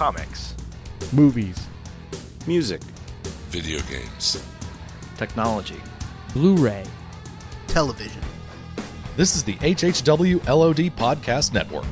[0.00, 0.54] comics,
[1.12, 1.68] movies,
[2.46, 2.80] music,
[3.50, 4.42] video games,
[5.18, 5.78] technology,
[6.32, 6.84] Blu-ray,
[7.66, 8.22] television.
[9.18, 11.84] This is the HHW LOD Podcast Network.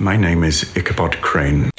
[0.00, 1.70] My name is Ichabod Crane.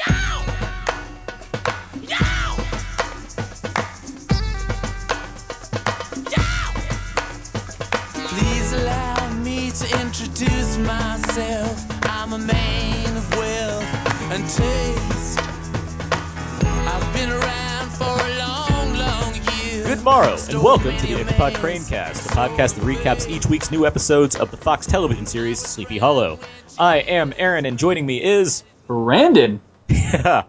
[20.18, 24.50] And welcome to the Ichabod Cranecast, the podcast that recaps each week's new episodes of
[24.50, 26.40] the Fox television series Sleepy Hollow.
[26.80, 29.62] I am Aaron, and joining me is Brandon.
[29.90, 30.46] yeah.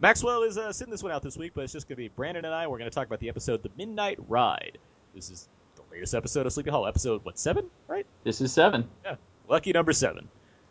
[0.00, 2.08] Maxwell is uh, sitting this one out this week, but it's just going to be
[2.08, 2.66] Brandon and I.
[2.66, 4.78] We're going to talk about the episode "The Midnight Ride."
[5.14, 8.04] This is the latest episode of Sleepy Hollow, episode what seven, right?
[8.24, 8.88] This is seven.
[9.04, 9.14] Yeah,
[9.48, 10.26] lucky number seven,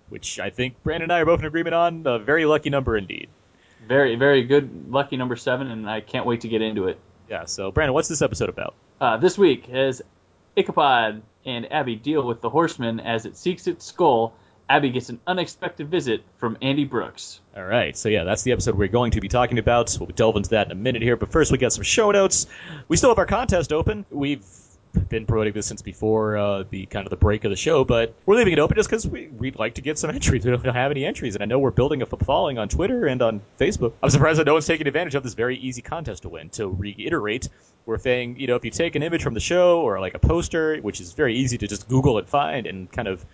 [0.10, 2.06] which I think Brandon and I are both in agreement on.
[2.06, 3.30] A very lucky number indeed.
[3.88, 7.00] Very, very good, lucky number seven, and I can't wait to get into it.
[7.30, 7.46] Yeah.
[7.46, 8.76] So, Brandon, what's this episode about?
[9.00, 10.02] Uh, this week, as
[10.56, 14.34] Ichabod and Abby deal with the horseman as it seeks its skull,
[14.70, 17.40] Abby gets an unexpected visit from Andy Brooks.
[17.56, 19.96] All right, so yeah, that's the episode we're going to be talking about.
[20.00, 22.48] We'll delve into that in a minute here, but first we got some show notes.
[22.88, 24.06] We still have our contest open.
[24.10, 24.44] We've
[25.10, 28.14] been promoting this since before uh, the kind of the break of the show, but
[28.26, 30.46] we're leaving it open just because we, we'd like to get some entries.
[30.46, 33.22] We don't have any entries, and I know we're building a following on Twitter and
[33.22, 33.94] on Facebook.
[34.02, 36.50] I'm surprised that no one's taking advantage of this very easy contest to win.
[36.52, 37.50] To reiterate,
[37.86, 40.20] we're saying, you know, if you take an image from the show or like a
[40.20, 43.26] poster, which is very easy to just Google and find, and kind of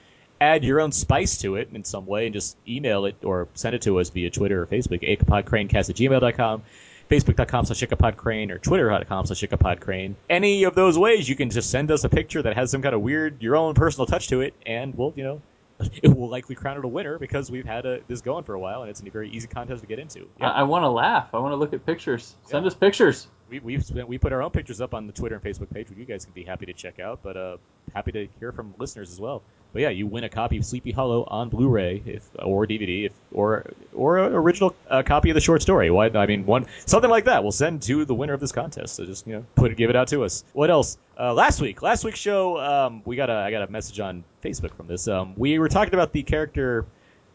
[0.42, 3.74] add your own spice to it in some way and just email it or send
[3.76, 6.64] it to us via Twitter or Facebook, ichabodcranecast at gmail.com,
[7.10, 10.16] facebook.com slash ichabodcrane or twitter.com slash ichabodcrane.
[10.30, 12.96] Any of those ways, you can just send us a picture that has some kind
[12.96, 15.42] of weird, your own personal touch to it, and we'll, you know,
[16.04, 18.60] it will likely crown it a winner because we've had a, this going for a
[18.60, 20.28] while and it's a very easy contest to get into.
[20.40, 21.30] I, I want to laugh.
[21.34, 22.36] I want to look at pictures.
[22.46, 22.68] Send Yeah.
[22.68, 23.28] us pictures.
[23.54, 26.00] We we've we put our own pictures up on the Twitter and Facebook page, which
[26.00, 27.20] you guys can be happy to check out.
[27.22, 27.58] But uh,
[27.94, 29.42] happy to hear from listeners as well.
[29.74, 33.12] But yeah, you win a copy of Sleepy Hollow on Blu-ray, if or DVD, if
[33.32, 35.90] or or an original uh, copy of the short story.
[35.92, 36.08] Why?
[36.08, 37.44] I mean, one something like that.
[37.44, 38.96] We'll send to the winner of this contest.
[38.96, 40.44] So just you know, put give it out to us.
[40.54, 40.98] What else?
[41.20, 44.24] Uh, last week, last week's show, um, we got a I got a message on
[44.44, 45.08] Facebook from this.
[45.08, 46.86] Um, we were talking about the character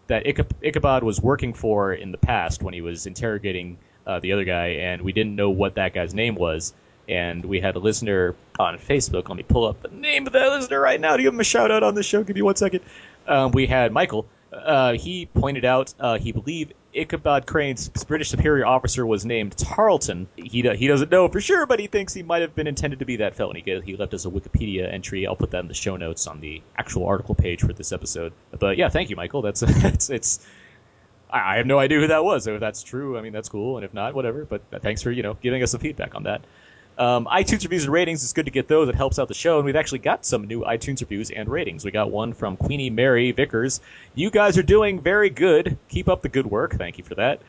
[0.08, 4.32] that Icha- Ichabod was working for in the past when he was interrogating uh, the
[4.32, 6.72] other guy, and we didn't know what that guy's name was.
[7.08, 9.28] And we had a listener on Facebook.
[9.28, 11.44] Let me pull up the name of that listener right now to give him a
[11.44, 12.22] shout out on the show.
[12.22, 12.80] Give me one second.
[13.26, 14.26] Um, we had Michael.
[14.52, 20.26] Uh, he pointed out uh, he believed Ichabod Crane's British superior officer was named Tarleton.
[20.36, 22.98] He, do- he doesn't know for sure, but he thinks he might have been intended
[22.98, 23.62] to be that felony.
[23.64, 25.26] He he left us a Wikipedia entry.
[25.26, 28.32] I'll put that in the show notes on the actual article page for this episode.
[28.58, 29.42] But yeah, thank you, Michael.
[29.42, 30.46] That's it's it's.
[31.30, 32.44] I I have no idea who that was.
[32.44, 34.44] So if that's true, I mean that's cool, and if not, whatever.
[34.44, 36.42] But thanks for you know giving us some feedback on that.
[36.98, 38.24] Um, iTunes reviews and ratings.
[38.24, 38.88] It's good to get those.
[38.88, 41.84] It helps out the show, and we've actually got some new iTunes reviews and ratings.
[41.84, 43.80] We got one from Queenie Mary Vickers.
[44.16, 45.78] You guys are doing very good.
[45.88, 46.74] Keep up the good work.
[46.74, 47.40] Thank you for that.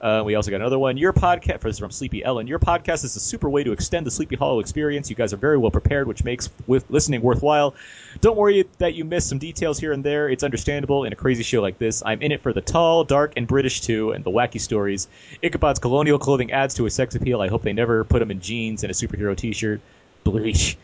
[0.00, 0.96] Uh, we also got another one.
[0.96, 2.46] Your podcast this is from Sleepy Ellen.
[2.46, 5.08] Your podcast is a super way to extend the Sleepy Hollow experience.
[5.08, 7.74] You guys are very well prepared, which makes with listening worthwhile.
[8.20, 10.28] Don't worry that you miss some details here and there.
[10.28, 12.02] It's understandable in a crazy show like this.
[12.04, 15.08] I'm in it for the tall, dark, and British too, and the wacky stories.
[15.42, 17.40] Ichabod's colonial clothing adds to his sex appeal.
[17.40, 19.80] I hope they never put him in jeans and a superhero T-shirt.
[20.24, 20.76] Bleach.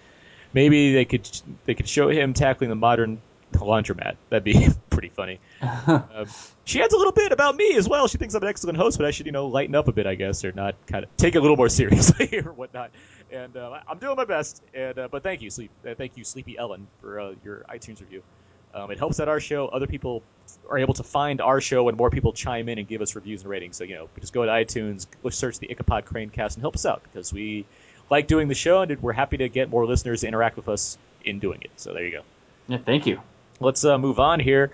[0.54, 1.28] Maybe they could
[1.64, 3.20] they could show him tackling the modern
[3.60, 4.16] laundromat.
[4.30, 5.40] That'd be pretty funny.
[5.86, 6.26] Um,
[6.64, 8.06] she adds a little bit about me as well.
[8.06, 10.06] She thinks I'm an excellent host, but I should, you know, lighten up a bit,
[10.06, 12.90] I guess, or not kind of take it a little more seriously or whatnot.
[13.32, 14.62] And uh, I'm doing my best.
[14.74, 15.70] And uh, but thank you, sleep.
[15.86, 18.22] Uh, thank you, Sleepy Ellen, for uh, your iTunes review.
[18.74, 19.68] Um, it helps out our show.
[19.68, 20.22] Other people
[20.70, 23.42] are able to find our show, and more people chime in and give us reviews
[23.42, 23.76] and ratings.
[23.76, 27.02] So you know, just go to iTunes, search the Ichabod Cranecast, and help us out
[27.02, 27.66] because we
[28.10, 30.96] like doing the show, and we're happy to get more listeners to interact with us
[31.24, 31.70] in doing it.
[31.76, 32.22] So there you go.
[32.68, 33.20] Yeah, thank you.
[33.62, 34.72] Let's uh, move on here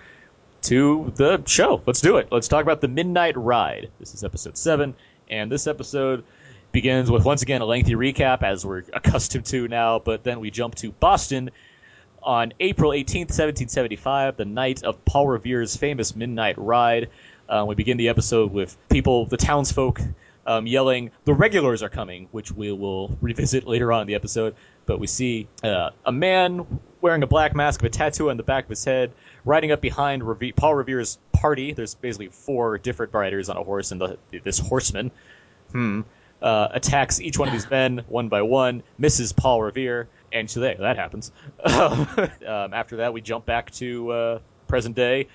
[0.62, 1.82] to the show.
[1.86, 2.28] Let's do it.
[2.30, 3.90] Let's talk about the Midnight Ride.
[4.00, 4.94] This is episode seven,
[5.30, 6.24] and this episode
[6.72, 9.98] begins with once again a lengthy recap as we're accustomed to now.
[9.98, 11.50] But then we jump to Boston
[12.22, 17.10] on April 18th, 1775, the night of Paul Revere's famous Midnight Ride.
[17.46, 20.00] Uh, we begin the episode with people, the townsfolk,
[20.46, 24.54] um, yelling, "The regulars are coming," which we will revisit later on in the episode.
[24.86, 26.66] But we see uh, a man
[27.00, 29.12] wearing a black mask with a tattoo on the back of his head,
[29.44, 31.72] riding up behind Reve- Paul Revere's party.
[31.72, 35.10] There's basically four different riders on a horse, and the, this horseman,
[35.72, 36.02] hmm,
[36.40, 40.60] uh, attacks each one of these men one by one, misses Paul Revere, and so
[40.60, 41.32] there, that happens.
[41.64, 45.28] um, after that, we jump back to uh, present day.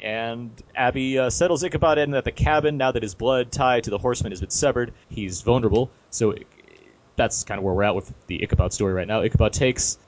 [0.00, 3.90] And Abby uh, settles Ichabod in at the cabin now that his blood tie to
[3.90, 4.92] the horseman has been severed.
[5.08, 6.34] He's vulnerable, so
[7.18, 9.20] that's kind of where we're at with the Ichabod story right now.
[9.22, 9.98] Ichabod takes,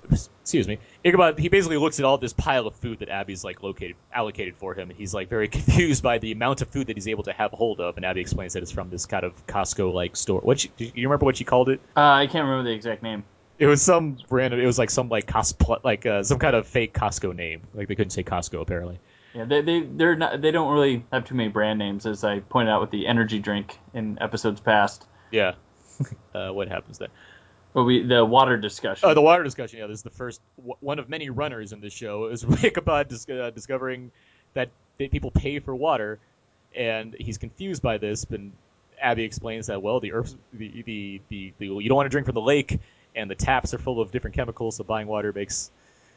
[0.40, 1.38] excuse me, Ichabod.
[1.38, 4.74] He basically looks at all this pile of food that Abby's like located, allocated for
[4.74, 7.32] him, and he's like very confused by the amount of food that he's able to
[7.32, 7.96] have hold of.
[7.96, 10.40] And Abby explains that it's from this kind of Costco-like store.
[10.40, 11.80] What you, do you remember what she called it?
[11.96, 13.24] Uh, I can't remember the exact name.
[13.58, 14.60] It was some random.
[14.60, 17.62] It was like some like cosplay, like uh, some kind of fake Costco name.
[17.74, 18.98] Like they couldn't say Costco apparently.
[19.34, 22.40] Yeah, they they they're not they don't really have too many brand names, as I
[22.40, 25.06] pointed out with the energy drink in episodes past.
[25.30, 25.54] Yeah.
[26.34, 27.08] uh, what happens there.
[27.74, 29.08] Well, we the water discussion.
[29.08, 29.78] Oh, the water discussion.
[29.78, 32.26] Yeah, this is the first w- one of many runners in this show.
[32.26, 34.10] Is Ichabod dis- uh, discovering
[34.54, 36.18] that, that people pay for water,
[36.74, 38.24] and he's confused by this.
[38.24, 38.52] And
[39.00, 42.26] Abby explains that well, the earth, the, the, the, the you don't want to drink
[42.26, 42.80] from the lake,
[43.14, 45.70] and the taps are full of different chemicals, so buying water makes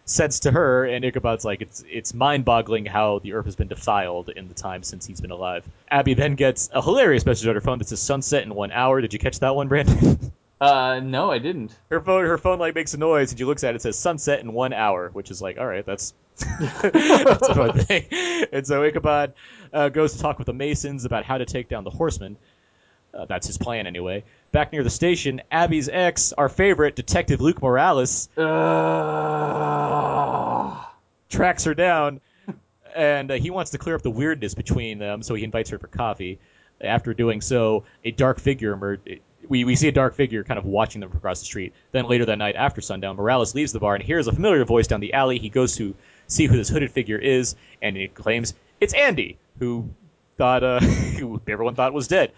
[0.06, 0.86] sense to her.
[0.86, 4.84] And Ichabod's like, it's it's mind-boggling how the earth has been defiled in the time
[4.84, 5.64] since he's been alive.
[5.90, 9.02] Abby then gets a hilarious message on her phone that says sunset in one hour.
[9.02, 10.32] Did you catch that one, Brandon?
[10.62, 11.78] Uh, no, I didn't.
[11.90, 14.00] her phone her phone like makes a noise and she looks at it, it says
[14.00, 18.06] sunset in one hour which is like all right that's that's a fun thing
[18.54, 19.34] and so ichabod
[19.74, 22.38] uh, goes to talk with the masons about how to take down the horsemen
[23.14, 24.24] uh, that's his plan anyway
[24.54, 28.46] back near the station abby's ex our favorite detective luke morales Uh,
[31.30, 32.22] tracks her down
[32.96, 35.78] and uh, he wants to clear up the weirdness between them so he invites her
[35.78, 36.40] for coffee
[36.82, 39.20] after doing so a dark figure emerges
[39.50, 41.74] we, we see a dark figure kind of watching them across the street.
[41.92, 44.88] Then later that night, after sundown, Morales leaves the bar and hears a familiar voice
[44.88, 45.38] down the alley.
[45.38, 45.94] He goes to
[46.28, 49.90] see who this hooded figure is, and he claims it's Andy, who
[50.38, 50.80] thought uh,
[51.20, 52.32] who everyone thought was dead.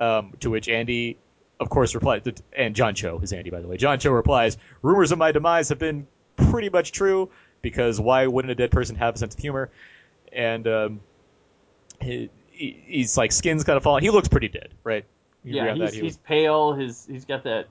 [0.00, 1.16] Um, to which Andy,
[1.60, 2.22] of course, replies,
[2.56, 3.76] and John Cho is Andy, by the way.
[3.76, 6.06] John Cho replies, "Rumors of my demise have been
[6.36, 7.30] pretty much true
[7.62, 9.70] because why wouldn't a dead person have a sense of humor?"
[10.32, 11.00] And um,
[12.00, 14.04] he, he- he's like skin's kind of falling.
[14.04, 15.04] He looks pretty dead, right?
[15.44, 15.92] You yeah, he's?
[15.94, 16.72] He he's was- pale.
[16.74, 17.66] His he's got that,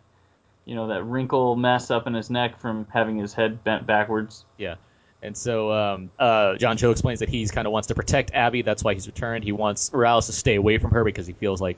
[0.66, 4.46] you know, that wrinkle mess up in his neck from having his head bent backwards.
[4.58, 4.76] Yeah.
[5.22, 8.62] And so um, uh, John Cho explains that he's kind of wants to protect Abby.
[8.62, 9.44] That's why he's returned.
[9.44, 11.78] He wants Morales to stay away from her because he feels like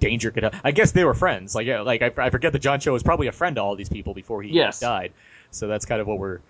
[0.00, 0.50] danger could.
[0.64, 1.54] I guess they were friends.
[1.54, 3.76] Like, yeah, like I, I forget that John Cho was probably a friend to all
[3.76, 4.80] these people before he Yes.
[4.80, 5.12] died.
[5.52, 6.40] So that's kind of what we're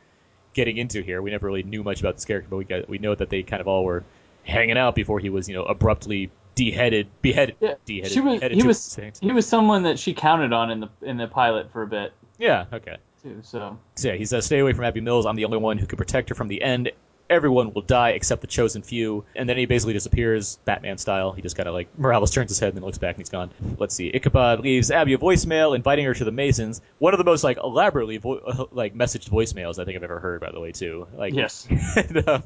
[0.55, 1.21] getting into here.
[1.23, 3.43] We never really knew much about this character, but we got we know that they
[3.43, 4.05] kind of all were
[4.45, 8.11] hanging out before he was, you know, abruptly deheaded, beheaded, Yeah, deheaded.
[8.13, 9.19] she was he to was extinct.
[9.21, 12.13] he was someone that she counted on in the in the pilot for a bit
[12.39, 12.65] Yeah.
[12.73, 12.97] Okay.
[13.23, 13.41] too.
[13.43, 15.27] So So yeah, he says, "Stay away from Abby Mills.
[15.27, 16.91] I'm the only one who can protect her from the end.
[17.31, 21.33] Everyone will die except the chosen few." And then he basically disappears, Batman style.
[21.33, 23.31] He just kind of like Morales turns his head and then looks back and he's
[23.31, 23.51] gone.
[23.79, 24.11] Let's see.
[24.13, 26.83] Ichabod leaves Abby a voicemail inviting her to the Masons.
[26.99, 30.41] One of the most like elaborately vo- like messaged voicemails I think I've ever heard,
[30.41, 31.07] by the way, too.
[31.17, 31.67] Like yes,
[31.97, 32.43] and, um,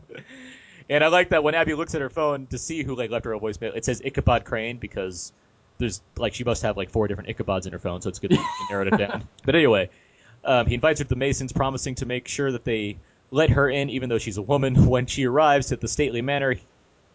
[0.89, 3.25] and I like that when Abby looks at her phone to see who like left
[3.25, 5.33] her a voicemail, it says Ichabod Crane because
[5.79, 8.31] there's like she must have like four different Ichabods in her phone, so it's good
[8.31, 9.27] to narrow it down.
[9.45, 9.91] But anyway,
[10.45, 12.99] um, he invites her to the Masons, promising to make sure that they
[13.35, 14.75] let her in, even though she's a woman.
[14.95, 16.55] When she arrives at the stately manor,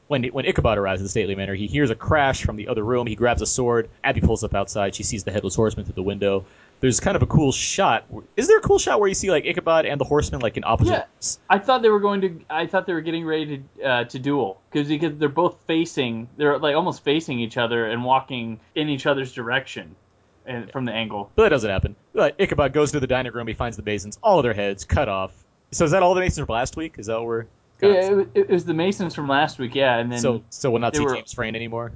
[0.07, 2.83] when when Ichabod arrives at the stately manor, he hears a crash from the other
[2.83, 3.07] room.
[3.07, 3.89] He grabs a sword.
[4.03, 4.95] Abby pulls up outside.
[4.95, 6.45] She sees the headless horseman through the window.
[6.81, 8.05] There's kind of a cool shot.
[8.35, 10.63] Is there a cool shot where you see like Ichabod and the horseman like in
[10.65, 10.91] opposite?
[10.91, 11.05] Yeah.
[11.49, 12.41] I thought they were going to.
[12.49, 16.27] I thought they were getting ready to uh, to duel because because they're both facing.
[16.35, 19.95] They're like almost facing each other and walking in each other's direction,
[20.45, 21.31] and from the angle.
[21.35, 21.95] But that doesn't happen.
[22.13, 23.47] But Ichabod goes to the dining room.
[23.47, 25.31] He finds the Masons, all of their heads cut off.
[25.71, 26.95] So is that all the Masons from last week?
[26.97, 27.45] Is that what we're?
[27.81, 29.73] Yeah, it, it was the Masons from last week.
[29.75, 31.91] Yeah, and then so so we'll not see were- James Frain anymore.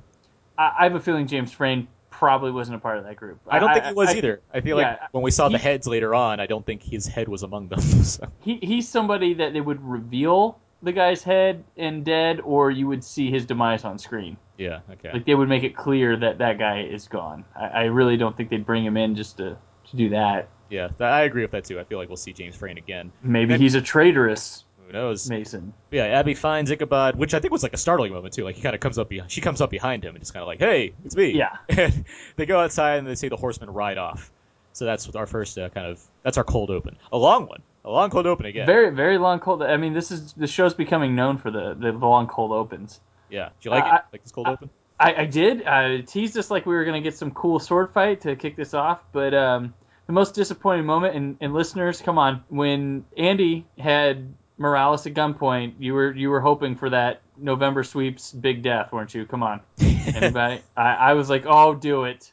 [0.58, 3.40] I, I have a feeling James Frain probably wasn't a part of that group.
[3.48, 4.42] I don't think he was I- either.
[4.54, 7.08] I feel yeah, like when we saw the heads later on, I don't think his
[7.08, 7.82] head was among them.
[8.04, 8.28] so.
[8.40, 13.04] He he's somebody that they would reveal the guy's head and dead, or you would
[13.04, 14.38] see his demise on screen.
[14.58, 14.80] Yeah.
[14.92, 15.12] Okay.
[15.12, 17.44] Like they would make it clear that that guy is gone.
[17.56, 19.58] I, I really don't think they'd bring him in just to
[19.90, 20.50] to do that.
[20.70, 21.80] Yeah, I agree with that too.
[21.80, 23.12] I feel like we'll see James Frain again.
[23.22, 25.30] Maybe he's a traitorous Who knows?
[25.30, 25.74] Mason.
[25.92, 28.44] Yeah, Abby finds Ichabod, which I think was like a startling moment too.
[28.44, 30.42] Like he kind of comes up, behind, she comes up behind him and just kind
[30.42, 31.58] of like, "Hey, it's me." Yeah.
[31.70, 32.06] And
[32.36, 34.32] they go outside and they see the horsemen ride off.
[34.74, 37.92] So that's our first uh, kind of that's our cold open, a long one, a
[37.92, 38.66] long cold open again.
[38.66, 39.62] Very very long cold.
[39.62, 43.00] I mean, this is the show's becoming known for the the, long cold opens.
[43.30, 43.50] yeah.
[43.62, 44.02] Do you like I- it?
[44.12, 44.70] Like this cold open?
[45.00, 45.64] I, I did.
[45.66, 48.56] I teased us like we were going to get some cool sword fight to kick
[48.56, 49.74] this off, but um,
[50.08, 55.76] the most disappointing moment, and, and listeners, come on, when Andy had Morales at gunpoint,
[55.80, 59.26] you were you were hoping for that November sweeps big death, weren't you?
[59.26, 60.62] Come on, anybody?
[60.76, 62.32] I, I was like, oh, do it,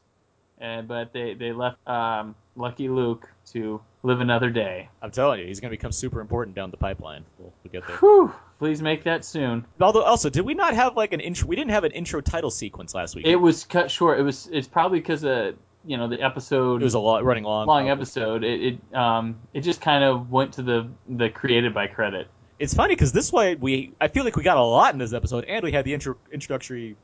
[0.59, 4.89] and but they they left um, Lucky Luke to live another day.
[5.01, 7.25] I'm telling you, he's gonna become super important down the pipeline.
[7.39, 7.97] We'll, we'll get there.
[7.99, 8.33] Whew.
[8.59, 9.65] Please make that soon.
[9.81, 11.49] Although, also, did we not have like an intro?
[11.49, 13.27] We didn't have an intro title sequence last week.
[13.27, 14.21] It was cut short.
[14.21, 14.51] It was.
[14.53, 15.53] It's probably because uh,
[15.85, 17.67] you know, the episode It was a lot running long.
[17.67, 17.91] long probably.
[17.91, 18.45] episode.
[18.45, 22.29] It, it um it just kind of went to the the created by credit.
[22.59, 25.13] It's funny because this way we I feel like we got a lot in this
[25.13, 26.97] episode, and we had the intro introductory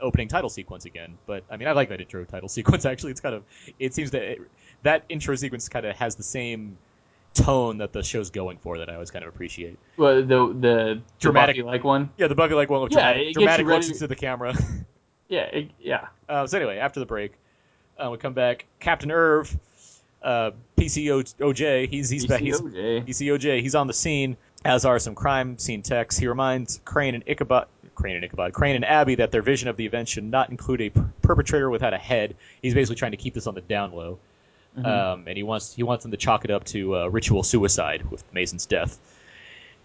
[0.00, 1.18] opening title sequence again.
[1.26, 2.84] But I mean, I like that intro title sequence.
[2.86, 3.44] Actually, it's kind of
[3.78, 4.38] it seems that it,
[4.82, 6.78] that intro sequence kind of has the same
[7.34, 9.78] tone that the show's going for that I always kind of appreciate.
[9.96, 12.10] Well, the the Dramatic- like one.
[12.16, 14.54] Yeah, the Buffy like one with Yeah, dramatic, dramatic looks into the camera.
[15.28, 16.08] Yeah, it, yeah.
[16.28, 17.32] Uh, so anyway, after the break,
[18.02, 18.66] uh, we come back.
[18.80, 19.56] Captain Irv,
[20.22, 22.40] uh, PCOJ, he's he's back.
[22.40, 23.60] He's, PCOJ.
[23.60, 24.36] He's on the scene.
[24.64, 26.16] As are some crime scene techs.
[26.16, 27.66] He reminds Crane and Ichabod,
[27.96, 30.80] Crane and Ichabod, Crane and Abby that their vision of the event should not include
[30.82, 32.36] a per- perpetrator without a head.
[32.62, 34.18] He's basically trying to keep this on the down low,
[34.76, 38.08] um, and he wants he wants them to chalk it up to uh, ritual suicide
[38.10, 38.98] with Mason's death.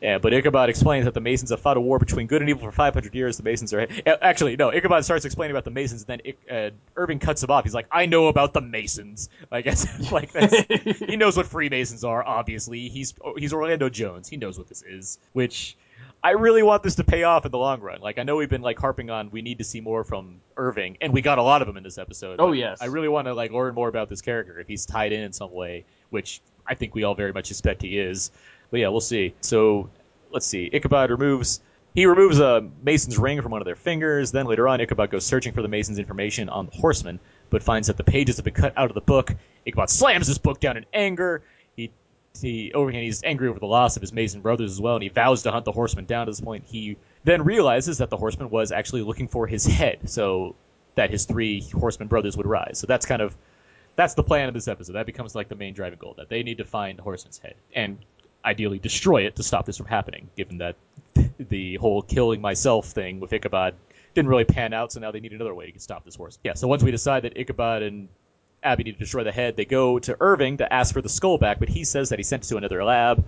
[0.01, 2.63] Yeah, but Ichabod explains that the Masons have fought a war between good and evil
[2.63, 3.37] for 500 years.
[3.37, 4.71] The Masons are uh, actually no.
[4.71, 7.63] Ichabod starts explaining about the Masons, and then uh, Irving cuts him off.
[7.63, 10.31] He's like, "I know about the Masons." I guess like
[11.07, 12.23] he knows what Freemasons are.
[12.23, 14.29] Obviously, he's he's Orlando Jones.
[14.29, 15.17] He knows what this is.
[15.33, 15.75] Which
[16.23, 18.01] I really want this to pay off in the long run.
[18.01, 20.97] Like I know we've been like harping on we need to see more from Irving,
[21.01, 22.39] and we got a lot of him in this episode.
[22.39, 22.79] Oh, yes.
[22.81, 25.33] I really want to like learn more about this character if he's tied in in
[25.33, 28.31] some way, which I think we all very much suspect he is.
[28.71, 29.33] But yeah, we'll see.
[29.41, 29.89] So
[30.31, 30.69] let's see.
[30.73, 31.61] Ichabod removes
[31.97, 34.31] he removes a Mason's ring from one of their fingers.
[34.31, 37.19] Then later on, Ichabod goes searching for the Mason's information on the horseman,
[37.49, 39.33] but finds that the pages have been cut out of the book.
[39.65, 41.41] Ichabod slams his book down in anger.
[41.75, 41.91] He
[42.39, 45.01] he over and he's angry over the loss of his Mason brothers as well, and
[45.01, 46.21] he vows to hunt the horseman down.
[46.21, 50.07] At this point, he then realizes that the horseman was actually looking for his head,
[50.07, 50.55] so
[50.93, 52.77] that his three horseman brothers would rise.
[52.77, 53.35] So that's kind of
[53.95, 54.93] that's the plan of this episode.
[54.93, 57.55] That becomes like the main driving goal that they need to find the horseman's head
[57.73, 57.97] and
[58.45, 60.29] ideally destroy it to stop this from happening.
[60.37, 60.75] Given that
[61.39, 63.75] the whole killing myself thing with Ichabod
[64.13, 66.39] didn't really pan out, so now they need another way to stop this horse.
[66.43, 66.53] Yeah.
[66.55, 68.07] So once we decide that Ichabod and
[68.63, 71.37] Abby need to destroy the head, they go to Irving to ask for the skull
[71.37, 73.23] back, but he says that he sent it to another lab,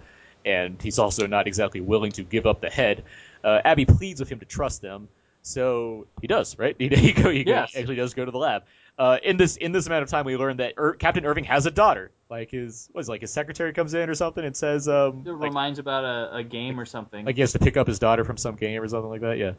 [0.45, 3.03] and he's also not exactly willing to give up the head.
[3.43, 5.07] Uh, Abby pleads with him to trust them,
[5.43, 6.75] so he does, right?
[6.79, 7.75] He, he, go, he Yes.
[7.75, 8.63] actually does go to the lab.
[8.97, 11.65] Uh, in this in this amount of time, we learn that Ir- Captain Irving has
[11.65, 12.11] a daughter.
[12.29, 15.49] Like his was like his secretary comes in or something and says, um, It like,
[15.49, 17.25] reminds about a, a game or something.
[17.25, 19.37] like he has to pick up his daughter from some game or something like that.
[19.39, 19.53] Yeah.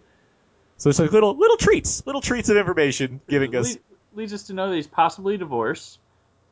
[0.77, 3.75] So it's like little little treats, little treats of information giving us.
[3.75, 3.81] Le-
[4.21, 5.99] leads us to know that he's possibly divorced,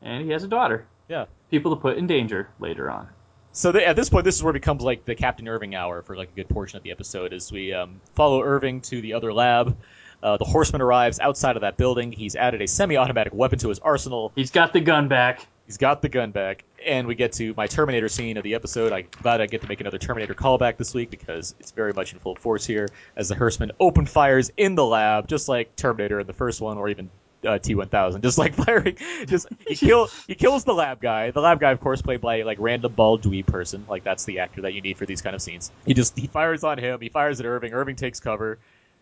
[0.01, 0.85] and he has a daughter.
[1.07, 1.25] Yeah.
[1.49, 3.07] People to put in danger later on.
[3.51, 6.01] So the, at this point, this is where it becomes like the Captain Irving hour
[6.03, 9.13] for like a good portion of the episode, as we um, follow Irving to the
[9.13, 9.77] other lab.
[10.21, 12.11] Uh, the horseman arrives outside of that building.
[12.11, 14.31] He's added a semi-automatic weapon to his arsenal.
[14.35, 15.47] He's got the gun back.
[15.69, 18.91] He's got the gun back, and we get to my Terminator scene of the episode.
[18.91, 22.11] I'm glad I get to make another Terminator callback this week because it's very much
[22.11, 22.87] in full force here.
[23.15, 26.79] As the horseman open fires in the lab, just like Terminator in the first one,
[26.79, 27.11] or even
[27.45, 28.97] uh, T1000, just like firing,
[29.27, 31.29] just he kill he kills the lab guy.
[31.29, 33.85] The lab guy, of course, played by like random bald dweeb person.
[33.87, 35.71] Like that's the actor that you need for these kind of scenes.
[35.85, 36.99] He just he fires on him.
[36.99, 37.73] He fires at Irving.
[37.73, 38.57] Irving takes cover.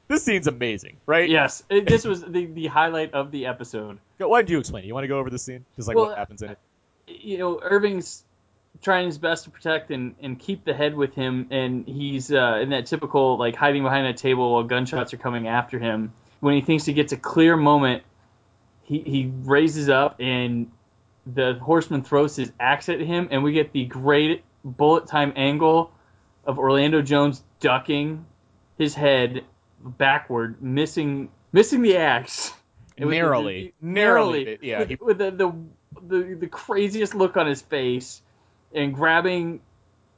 [0.08, 1.30] This scene's amazing, right?
[1.30, 4.00] Yes, it, this was the, the highlight of the episode.
[4.18, 4.84] Why don't you explain?
[4.84, 4.88] it?
[4.88, 6.60] You want to go over the scene, just like Well, what happens in it?
[7.08, 8.24] You know, Irving's
[8.82, 12.60] trying his best to protect and, and keep the head with him, and he's uh,
[12.62, 16.14] in that typical like hiding behind a table while gunshots are coming after him.
[16.40, 18.04] When he thinks he gets a clear moment,
[18.84, 20.72] he he raises up and
[21.26, 25.92] the horseman throws his axe at him, and we get the great bullet time angle
[26.46, 28.26] of Orlando Jones ducking
[28.78, 29.44] his head
[29.79, 32.53] backward, missing missing the axe.
[33.00, 33.74] Narrowly.
[33.79, 35.53] narrowly, Narrowly, yeah, With, with the, the
[36.07, 38.22] the the craziest look on his face,
[38.74, 39.62] and grabbing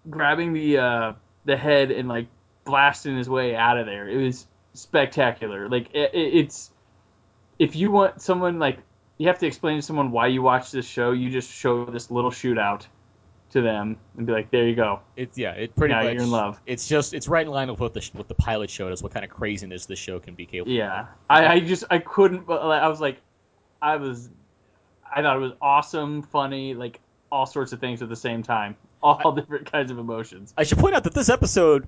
[0.09, 1.13] grabbing the uh,
[1.45, 2.27] the head and like
[2.63, 4.07] blasting his way out of there.
[4.07, 5.67] It was spectacular.
[5.69, 6.71] Like it- it's
[7.57, 8.79] if you want someone like
[9.17, 12.09] you have to explain to someone why you watch this show, you just show this
[12.09, 12.85] little shootout
[13.51, 14.99] to them and be like, there you go.
[15.15, 16.13] It's yeah, it pretty Now much.
[16.13, 16.59] you're in love.
[16.65, 19.11] It's just it's right in line with what the what the pilot showed us, what
[19.13, 20.71] kind of craziness this show can be capable.
[20.71, 22.49] Yeah, I, I just I couldn't.
[22.49, 23.21] I was like,
[23.81, 24.29] I was,
[25.03, 26.99] I thought it was awesome, funny, like
[27.31, 30.53] all sorts of things at the same time, all different kinds of emotions.
[30.57, 31.87] I should point out that this episode,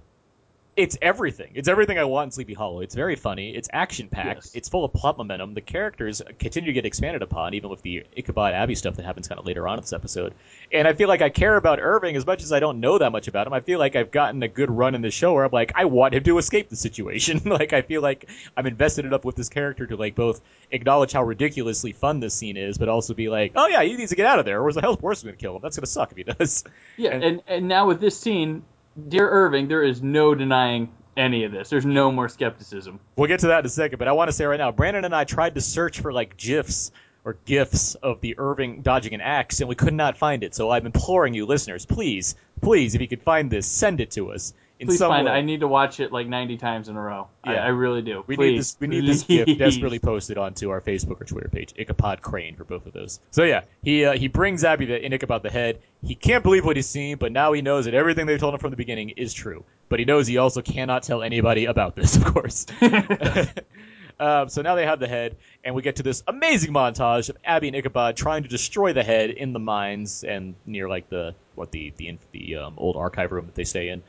[0.78, 1.52] it's everything.
[1.54, 2.80] It's everything I want in Sleepy Hollow.
[2.80, 3.54] It's very funny.
[3.54, 4.46] It's action packed.
[4.46, 4.56] Yes.
[4.56, 5.54] It's full of plot momentum.
[5.54, 9.28] The characters continue to get expanded upon, even with the Ichabod Abbey stuff that happens
[9.28, 10.34] kind of later on in this episode.
[10.72, 13.12] And I feel like I care about Irving as much as I don't know that
[13.12, 13.54] much about him.
[13.54, 15.86] I feel like I've gotten a good run in the show where I'm like, I
[15.86, 17.42] want him to escape the situation.
[17.46, 20.40] like I feel like I'm invested enough with this character to like both
[20.72, 24.12] acknowledge how ridiculously fun this scene is, but also be like, oh yeah, he needs
[24.12, 25.62] to get out of there, or the hell horse is going to kill him.
[25.62, 26.64] That's going to suck if he does.
[26.96, 28.64] Yeah, And- and, and now with this scene,
[29.08, 31.70] dear Irving, there is no denying any of this.
[31.70, 33.00] There's no more skepticism.
[33.16, 35.06] We'll get to that in a second, but I want to say right now, Brandon
[35.06, 36.92] and I tried to search for like GIFs
[37.24, 40.56] or GIFs of the Irving dodging an axe, and we could not find it.
[40.56, 44.32] So I'm imploring you, listeners, please, please, if you could find this, send it to
[44.32, 44.54] us.
[44.82, 45.30] In Please some find it.
[45.32, 47.28] I need to watch it like 90 times in a row.
[47.46, 47.64] Yeah.
[47.64, 48.24] I really do.
[48.26, 48.50] We Please.
[48.50, 48.78] need this.
[48.80, 49.22] We need this.
[49.22, 51.72] GIF desperately posted onto our Facebook or Twitter page.
[51.78, 53.20] Ichabod Crane for both of those.
[53.30, 55.82] So yeah, he uh, he brings Abby the in Ichabod the head.
[56.04, 58.60] He can't believe what he's seen, but now he knows that everything they told him
[58.60, 59.64] from the beginning is true.
[59.88, 62.66] But he knows he also cannot tell anybody about this, of course.
[64.20, 67.38] um, so now they have the head, and we get to this amazing montage of
[67.46, 71.36] Abby and Ichabod trying to destroy the head in the mines and near like the
[71.54, 74.02] what the the the um, old archive room that they stay in.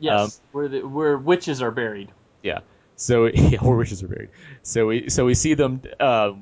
[0.00, 2.10] Yes, Um, where the where witches are buried.
[2.42, 2.60] Yeah.
[2.96, 4.30] So yeah, where witches are buried.
[4.62, 6.32] So we so we see them uh,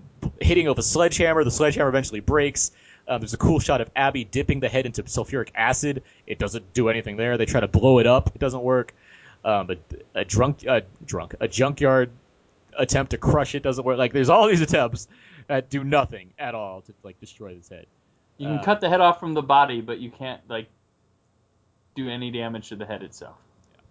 [0.40, 1.44] hitting with a sledgehammer.
[1.44, 2.70] The sledgehammer eventually breaks.
[3.08, 6.02] Um, there's a cool shot of Abby dipping the head into sulfuric acid.
[6.26, 7.36] It doesn't do anything there.
[7.38, 8.30] They try to blow it up.
[8.34, 8.94] It doesn't work.
[9.44, 9.76] Um, a,
[10.20, 12.10] a drunk, uh, drunk, a junkyard
[12.76, 13.96] attempt to crush it doesn't work.
[13.96, 15.08] Like there's all these attempts
[15.46, 17.86] that do nothing at all to like destroy this head.
[18.36, 20.66] You can Uh, cut the head off from the body, but you can't like
[21.94, 23.36] do any damage to the head itself.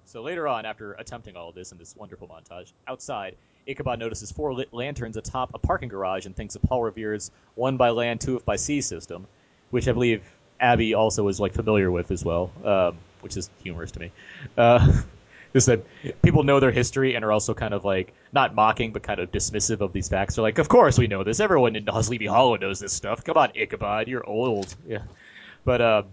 [0.07, 3.35] So later on, after attempting all of this in this wonderful montage, outside,
[3.67, 7.75] Ichabod notices four lit lanterns atop a parking garage and thinks of Paul Revere's one
[7.75, 9.27] by land, two if by sea system,
[9.71, 10.23] which I believe
[10.61, 14.11] Abby also is like familiar with as well, um, which is humorous to me.
[14.57, 15.01] Uh,
[15.53, 15.83] just that
[16.21, 19.29] people know their history and are also kind of like not mocking but kind of
[19.29, 20.35] dismissive of these facts.
[20.35, 21.41] They're like, "Of course we know this.
[21.41, 23.25] Everyone in Sleepy Hollow knows this stuff.
[23.25, 25.01] Come on, Ichabod, you're old." Yeah,
[25.65, 25.81] but.
[25.81, 26.03] Uh,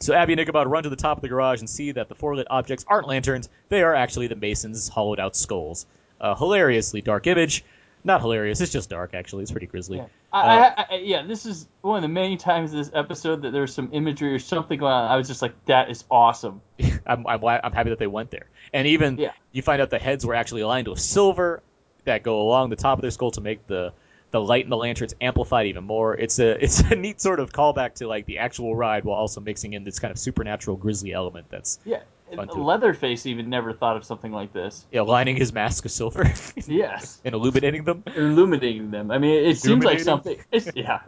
[0.00, 2.14] so Abby and Ichabod run to the top of the garage and see that the
[2.14, 5.86] four lit objects aren't lanterns; they are actually the Masons' hollowed out skulls.
[6.20, 7.64] A hilariously dark image.
[8.02, 8.60] Not hilarious.
[8.62, 9.12] It's just dark.
[9.12, 9.98] Actually, it's pretty grisly.
[9.98, 10.04] Yeah.
[10.32, 13.50] Uh, I, I, yeah, this is one of the many times in this episode that
[13.50, 15.10] there's some imagery or something going on.
[15.10, 16.62] I was just like, that is awesome.
[17.06, 18.46] I'm, I'm, I'm happy that they went there.
[18.72, 19.32] And even Yeah.
[19.52, 21.62] you find out the heads were actually lined with silver
[22.04, 23.92] that go along the top of their skull to make the
[24.30, 26.14] the light in the lanterns amplified even more.
[26.16, 29.40] It's a it's a neat sort of callback to like the actual ride while also
[29.40, 32.00] mixing in this kind of supernatural grisly element that's Yeah.
[32.32, 34.86] Leatherface even never thought of something like this.
[34.92, 36.32] Yeah, lining his mask with silver
[36.68, 37.20] Yes.
[37.24, 38.04] and illuminating them.
[38.14, 39.10] illuminating them.
[39.10, 40.38] I mean, it seems like something.
[40.76, 41.00] Yeah,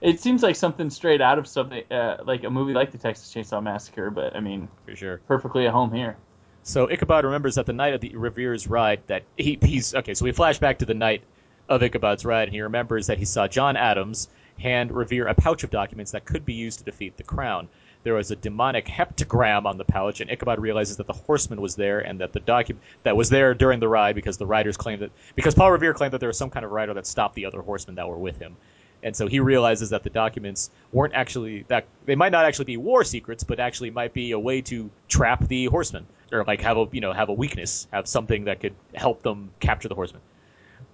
[0.00, 3.30] it seems like something straight out of something uh, like a movie like the Texas
[3.32, 4.10] Chainsaw Massacre.
[4.10, 5.18] But I mean, For sure.
[5.28, 6.16] perfectly at home here.
[6.62, 10.14] So Ichabod remembers that the night of the Revere's ride that he, he's okay.
[10.14, 11.22] So we flash back to the night
[11.68, 15.64] of Ichabod's ride, and he remembers that he saw John Adams hand Revere a pouch
[15.64, 17.68] of documents that could be used to defeat the Crown.
[18.04, 21.74] There was a demonic heptagram on the pouch, and Ichabod realizes that the horseman was
[21.74, 25.02] there, and that the document that was there during the ride because the riders claimed
[25.02, 27.46] that because Paul Revere claimed that there was some kind of rider that stopped the
[27.46, 28.56] other horsemen that were with him.
[29.02, 32.76] And so he realizes that the documents weren't actually that they might not actually be
[32.76, 36.76] war secrets, but actually might be a way to trap the horsemen or like have
[36.76, 40.22] a you know have a weakness, have something that could help them capture the horsemen.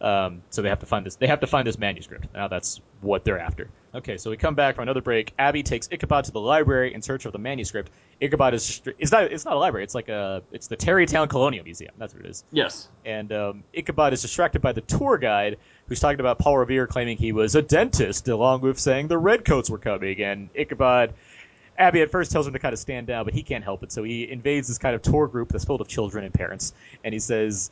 [0.03, 1.15] Um, so they have to find this.
[1.15, 2.27] They have to find this manuscript.
[2.35, 3.69] Now that's what they're after.
[3.95, 5.33] Okay, so we come back from another break.
[5.39, 7.93] Abby takes Ichabod to the library in search of the manuscript.
[8.21, 9.85] Ichabod is it's not it's not a library.
[9.85, 11.93] It's like a it's the Tarrytown Colonial Museum.
[11.99, 12.89] That's what it is Yes.
[13.05, 17.17] and um, Ichabod is distracted by the tour guide who's talking about Paul Revere claiming
[17.17, 20.21] he was a dentist, along with saying the redcoats were coming.
[20.21, 21.15] And Ichabod,
[21.79, 23.93] Abby at first tells him to kind of stand down, but he can't help it,
[23.93, 26.73] so he invades this kind of tour group that's full of children and parents,
[27.05, 27.71] and he says,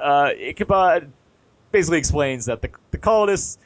[0.00, 1.10] uh, Ichabod
[1.72, 3.58] basically explains that the, the colonists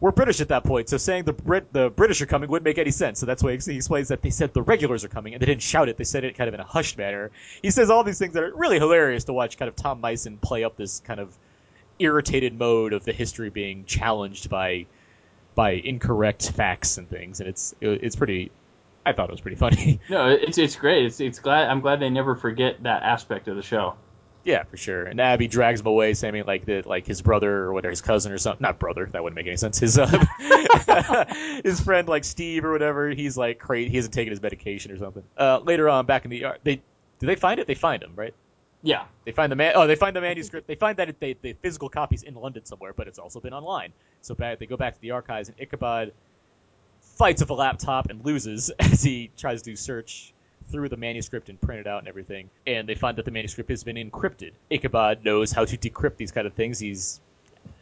[0.00, 2.78] were British at that point, so saying the Brit the British are coming wouldn't make
[2.78, 3.18] any sense.
[3.20, 5.62] So that's why he explains that they said the regulars are coming, and they didn't
[5.62, 7.30] shout it; they said it kind of in a hushed manner.
[7.62, 10.36] He says all these things that are really hilarious to watch, kind of Tom Mison
[10.38, 11.34] play up this kind of
[11.98, 14.86] irritated mode of the history being challenged by
[15.54, 18.50] by incorrect facts and things, and it's it's pretty.
[19.06, 20.00] I thought it was pretty funny.
[20.08, 21.06] No, it's it's great.
[21.06, 21.68] It's it's glad.
[21.70, 23.94] I'm glad they never forget that aspect of the show.
[24.44, 25.04] Yeah, for sure.
[25.04, 28.30] And Abby drags him away, saying like that, like his brother or whatever, his cousin
[28.30, 28.62] or something.
[28.62, 29.78] Not brother, that wouldn't make any sense.
[29.78, 31.24] His uh,
[31.64, 33.08] his friend like Steve or whatever.
[33.08, 33.90] He's like crazy.
[33.90, 35.22] He hasn't taken his medication or something.
[35.36, 36.76] Uh, later on, back in the yard, they
[37.18, 37.66] do they find it?
[37.66, 38.34] They find him, right?
[38.82, 39.04] Yeah.
[39.24, 39.72] They find the man.
[39.74, 40.66] Oh, they find the manuscript.
[40.66, 43.54] They find that it, they, the physical copies in London somewhere, but it's also been
[43.54, 43.94] online.
[44.20, 46.12] So back, they go back to the archives, and Ichabod
[47.00, 50.33] fights with a laptop and loses as he tries to search
[50.70, 52.50] through the manuscript and print it out and everything.
[52.66, 54.52] And they find that the manuscript has been encrypted.
[54.70, 56.78] Ichabod knows how to decrypt these kind of things.
[56.78, 57.20] He's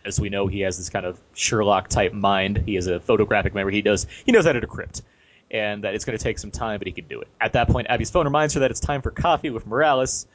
[0.05, 2.63] as we know, he has this kind of Sherlock type mind.
[2.67, 3.75] He has a photographic memory.
[3.75, 4.07] He does.
[4.25, 5.03] He knows how to decrypt,
[5.51, 7.29] and that it's going to take some time, but he can do it.
[7.41, 10.27] At that point, Abby's phone reminds her that it's time for coffee with Morales.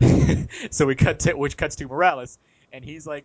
[0.70, 2.38] so we cut to which cuts to Morales,
[2.72, 3.24] and he's like,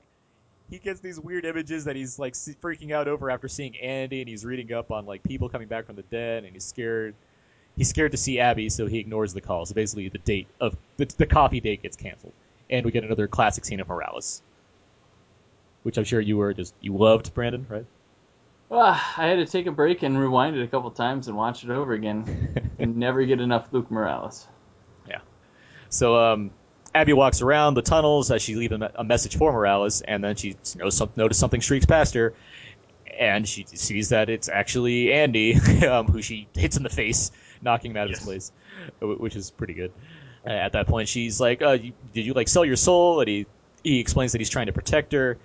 [0.69, 4.29] he gets these weird images that he's like freaking out over after seeing Andy, and
[4.29, 7.15] he's reading up on like people coming back from the dead, and he's scared.
[7.79, 9.65] He's scared to see Abby, so he ignores the call.
[9.65, 12.33] So basically, the date of the, the coffee date gets canceled,
[12.69, 14.43] and we get another classic scene of Morales,
[15.83, 17.85] which I'm sure you were just you loved, Brandon, right?
[18.67, 21.63] Well, I had to take a break and rewind it a couple times and watch
[21.63, 24.45] it over again, and never get enough Luke Morales.
[25.07, 25.21] Yeah.
[25.87, 26.51] So um,
[26.93, 30.57] Abby walks around the tunnels as she leaves a, message for Morales, and then she
[30.75, 32.33] notices something streaks past her,
[33.17, 35.55] and she sees that it's actually Andy,
[35.87, 38.51] um, who she hits in the face, knocking him out of his place,
[39.01, 39.91] which is pretty good.
[40.45, 43.27] Uh, at that point, she's like, uh, you, "Did you like sell your soul?" And
[43.27, 43.45] he
[43.83, 45.37] he explains that he's trying to protect her,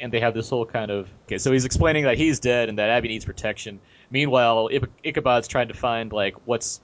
[0.00, 1.38] and they have this whole kind of okay.
[1.38, 3.80] So he's explaining that he's dead and that Abby needs protection.
[4.10, 6.80] Meanwhile, Ich- Ichabod's trying to find like what's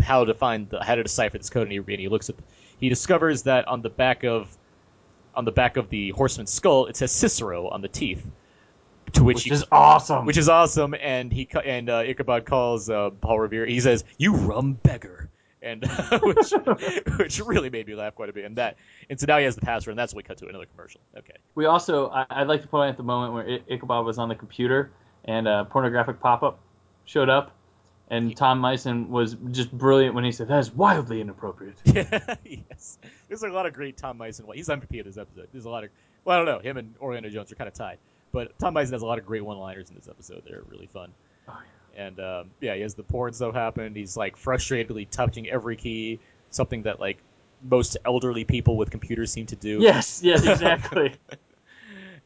[0.00, 2.36] how to find the, how to decipher this code, and he, and he looks at
[2.78, 4.56] he discovers that on the back of
[5.34, 8.26] on the back of the horseman's skull it says Cicero on the teeth,
[9.12, 10.26] to which, Which he, is awesome.
[10.26, 10.94] which is awesome.
[11.00, 13.66] And he and uh, Ichabod calls uh, Paul Revere.
[13.66, 15.30] He says, "You rum beggar."
[15.62, 15.84] And
[16.22, 16.52] which,
[17.18, 18.76] which really made me laugh quite a bit, and that,
[19.10, 21.00] and so now he has the password, and that's when we cut to another commercial.
[21.16, 24.18] Okay, We also, I, I'd like to point out the moment where I- Ichabod was
[24.18, 24.92] on the computer
[25.24, 26.60] and a pornographic pop-up
[27.04, 27.50] showed up,
[28.10, 31.78] and Tom Mison was just brilliant when he said, "That is wildly inappropriate."
[32.44, 32.98] yes.
[33.26, 34.46] There's a lot of great Tom Mison.
[34.54, 35.48] He's MVP of this episode.
[35.52, 35.90] There's a lot of,
[36.24, 36.60] well, I don't know.
[36.60, 37.98] Him and Orlando Jones are kind of tied,
[38.36, 40.42] but Tom Mison has a lot of great one-liners in this episode.
[40.46, 41.10] They're really fun.
[41.48, 41.58] Oh,
[41.96, 43.94] And um, yeah, he has the porn stuff happen.
[43.94, 46.20] He's like frustratedly touching every key,
[46.50, 47.16] something that like
[47.62, 49.78] most elderly people with computers seem to do.
[49.80, 51.14] Yes, yes, exactly.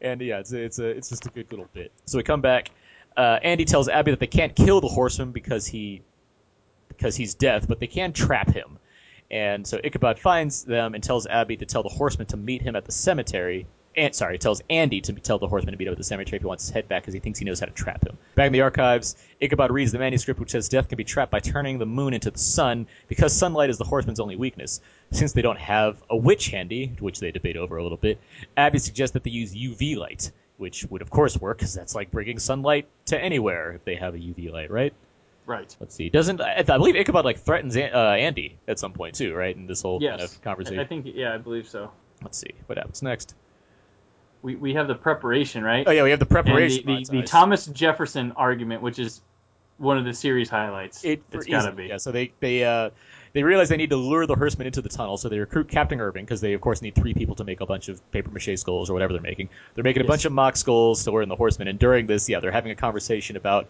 [0.00, 1.92] And yeah, it's a, it's a it's just a good little bit.
[2.06, 2.72] So we come back.
[3.16, 6.02] Uh, Andy tells Abby that they can't kill the horseman because he
[6.88, 8.80] because he's deaf, but they can trap him.
[9.30, 12.74] And so Ichabod finds them and tells Abby to tell the horseman to meet him
[12.74, 13.68] at the cemetery.
[13.96, 16.42] And sorry, tells Andy to tell the horseman to meet up at the cemetery if
[16.42, 18.16] he wants his head back because he thinks he knows how to trap him.
[18.36, 21.40] Back in the archives, Ichabod reads the manuscript which says death can be trapped by
[21.40, 24.80] turning the moon into the sun because sunlight is the horseman's only weakness.
[25.10, 28.20] Since they don't have a witch handy, which they debate over a little bit,
[28.56, 32.12] Abby suggests that they use UV light, which would of course work because that's like
[32.12, 34.94] bringing sunlight to anywhere if they have a UV light, right?
[35.46, 35.76] right.
[35.80, 36.08] Let's see.
[36.08, 39.54] Doesn't I, believe Ichabod like threatens uh, Andy at some point too, right?
[39.56, 40.10] In this whole Yes.
[40.10, 40.78] kind of conversation.
[40.78, 41.90] I think, yeah, I believe so.
[42.22, 43.34] Let's see what happens next.
[44.42, 45.86] We, we have the preparation, right?
[45.86, 46.86] Oh yeah, we have the and preparation.
[46.86, 47.26] the, the, the montage.
[47.26, 49.20] Thomas Jefferson argument, which is
[49.78, 51.04] one of the series highlights.
[51.04, 51.86] It, has gotta be.
[51.86, 52.90] Yeah, so they they uh,
[53.32, 56.00] they realize they need to lure the horsemen into the tunnel, so they recruit Captain
[56.00, 58.58] Irving because they of course need three people to make a bunch of paper mache
[58.58, 59.48] skulls or whatever they're making.
[59.74, 60.10] They're making a Yes.
[60.10, 62.72] bunch of mock skulls to lure in the horsemen, and during this, yeah, they're having
[62.72, 63.68] a conversation about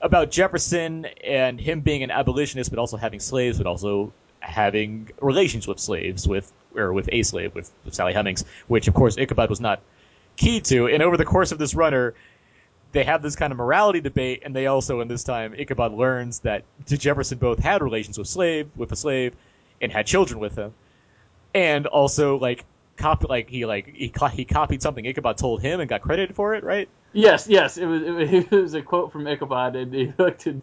[0.00, 5.68] about Jefferson and him being an abolitionist, but also having slaves, but also having relations
[5.68, 9.50] with slaves, with or with a slave, with, with Sally Hemings, which of course Ichabod
[9.50, 9.80] was not
[10.36, 10.86] key to.
[10.86, 12.14] And over the course of this runner,
[12.92, 16.40] they have this kind of morality debate, and they also, in this time, Ichabod learns
[16.40, 19.34] that Jefferson both had relations with slave, with a slave,
[19.80, 20.74] and had children with him,
[21.54, 22.64] and also like
[22.96, 26.54] copy, like he like he, he copied something Ichabod told him and got credited for
[26.54, 26.88] it, right?
[27.12, 27.78] Yes, yes.
[27.78, 30.62] It was, it was a quote from Ichabod, and he looked and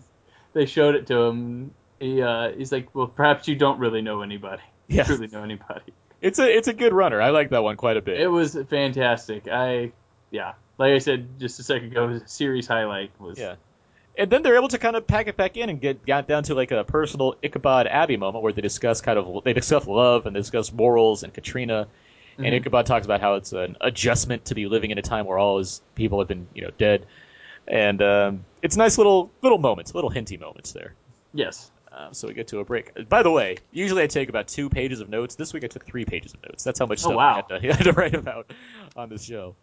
[0.53, 1.71] they showed it to him.
[1.99, 4.63] He uh, he's like, well, perhaps you don't really know anybody.
[4.87, 5.07] Yes.
[5.07, 5.93] Truly know anybody.
[6.21, 7.21] It's a it's a good runner.
[7.21, 8.19] I like that one quite a bit.
[8.19, 9.47] It was fantastic.
[9.47, 9.91] I
[10.31, 13.55] yeah, like I said just a second ago, series highlight was Yeah.
[14.17, 16.43] And then they're able to kind of pack it back in and get got down
[16.43, 20.25] to like a personal Ichabod Abbey moment where they discuss kind of they discuss love
[20.25, 21.87] and they discuss morals and Katrina.
[22.37, 22.55] And Mhm.
[22.57, 25.57] Ichabod talks about how it's an adjustment to be living in a time where all
[25.57, 27.05] his people have been, you know, dead.
[27.67, 30.95] And um, it's nice little little moments, little hinty moments there.
[31.33, 31.71] yes.
[31.99, 33.09] Um, so we get to a break.
[33.09, 35.35] By the way, usually I take about two pages of notes.
[35.35, 36.63] This week I took three pages of notes.
[36.63, 37.31] That's how much Oh, stuff wow.
[37.33, 38.51] I, had to, I had to write about
[38.95, 39.53] on this show.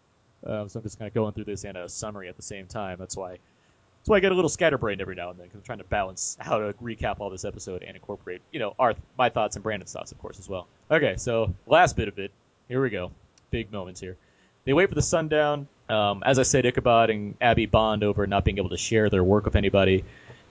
[0.45, 2.67] Um, so I'm just kind of going through this and a summary at the same
[2.67, 2.97] time.
[2.99, 3.31] That's why.
[3.31, 5.83] That's why I get a little scatterbrained every now and then because I'm trying to
[5.83, 9.63] balance how to recap all this episode and incorporate, you know, our my thoughts and
[9.63, 10.67] Brandon's thoughts, of course, as well.
[10.91, 12.31] Okay, so last bit of it.
[12.67, 13.11] Here we go.
[13.49, 14.15] Big moments here.
[14.63, 15.67] They wait for the sundown.
[15.89, 19.23] Um, as I said, Ichabod and Abby bond over not being able to share their
[19.23, 20.03] work with anybody,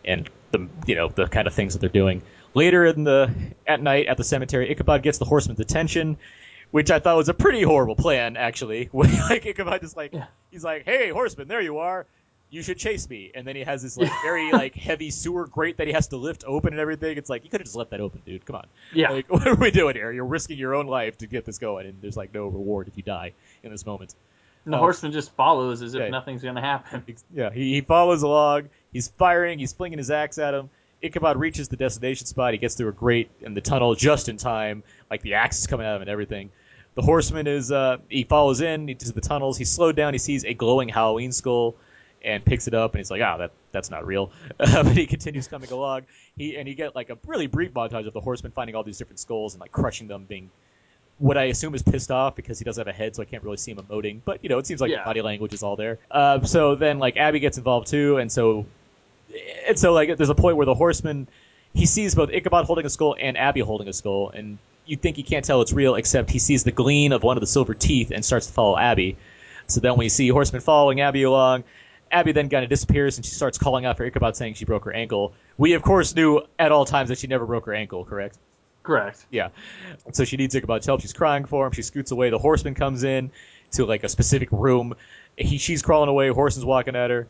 [0.05, 2.23] and the you know the kind of things that they're doing.
[2.55, 3.31] Later in the
[3.67, 6.17] at night at the cemetery, Ichabod gets the horseman's attention,
[6.71, 8.89] which I thought was a pretty horrible plan, actually.
[8.93, 10.27] When, like Ichabod just like Yeah.
[10.51, 12.07] he's like, "Hey, horseman, there you are.
[12.49, 15.77] You should chase me." And then he has this like very like heavy sewer grate
[15.79, 17.19] that he has to lift open and everything.
[17.19, 18.47] It's like you could have just let that open, dude.
[18.47, 18.67] Come on.
[18.95, 19.11] Yeah.
[19.11, 20.11] Like, what are we doing here?
[20.13, 22.97] You're risking your own life to get this going, and there's like no reward if
[22.97, 24.15] you die in this moment.
[24.67, 24.81] And the Oh.
[24.81, 27.03] horseman just follows as if nothing's gonna happen.
[27.33, 28.69] Yeah, he, he follows along.
[28.93, 29.59] He's firing.
[29.59, 30.69] He's flinging his axe at him.
[31.03, 32.53] Ichabod reaches the destination spot.
[32.53, 34.83] He gets through a grate in the tunnel just in time.
[35.11, 36.51] Like the axe is coming at him and everything.
[36.97, 39.57] The horseman is uh, he follows in into the tunnels.
[39.57, 40.15] He's slowed down.
[40.15, 41.77] He sees a glowing Halloween skull,
[42.25, 44.33] and picks it up and he's like, ah, that that's not real.
[44.59, 46.03] but he continues coming along.
[46.37, 48.99] He and you get like a really brief montage of the horseman finding all these
[48.99, 50.51] different skulls and like crushing them, being
[51.19, 53.43] what I assume is pissed off because he doesn't have a head, so I can't
[53.43, 54.21] really see him emoting.
[54.25, 55.05] But you know, it seems like Yeah.
[55.05, 55.99] body language is all there.
[56.11, 58.67] Uh, so then like Abby gets involved too, and so
[59.67, 61.27] and so like there's a point where the horseman
[61.75, 65.17] he sees both Ichabod holding a skull and Abby holding a skull, and you think
[65.17, 67.75] he can't tell it's real, except he sees the gleam of one of the silver
[67.75, 69.17] teeth and starts to follow Abby.
[69.67, 71.65] So then we see Horseman following Abby along.
[72.13, 74.85] Abby then kind of disappears and she starts calling out for Ichabod, saying she broke
[74.85, 75.33] her ankle.
[75.59, 78.39] We of course knew at all times that she never broke her ankle, correct?
[78.87, 79.27] Correct.
[79.31, 79.49] Yeah.
[80.13, 81.01] So she needs Ichabod's help.
[81.01, 81.73] She's crying for him.
[81.73, 82.31] She scoots away.
[82.31, 83.33] The horseman comes in
[83.73, 84.95] to like a specific room.
[85.37, 86.29] He, she's crawling away.
[86.29, 87.29] Horseman's walking at her.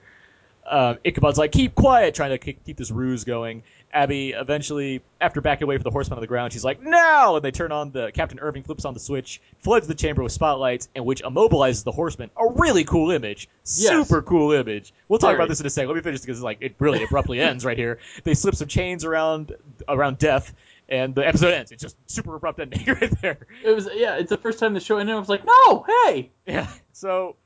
[0.68, 3.62] Um, Ichabod's like, keep quiet, trying to keep, keep this ruse going.
[3.92, 7.36] Abby eventually, after backing away from the horseman on the ground, she's like, now!
[7.36, 10.32] And they turn on the, Captain Irving flips on the switch, floods the chamber with
[10.32, 12.30] spotlights, and which immobilizes the horseman.
[12.36, 13.48] A really cool image.
[13.64, 13.88] Yes.
[14.08, 14.92] Super cool image.
[15.08, 15.36] We'll talk Very.
[15.36, 15.88] about this in a second.
[15.88, 18.00] Let me finish because like it really abruptly ends right here.
[18.24, 19.54] They slip some chains around
[19.88, 20.52] around death,
[20.88, 21.72] and the episode ends.
[21.72, 23.38] It's just super abrupt ending right there.
[23.64, 24.16] It was yeah.
[24.16, 25.14] It's the first time the show ended.
[25.14, 26.30] I was like, no, hey.
[26.46, 26.68] Yeah.
[26.92, 27.36] So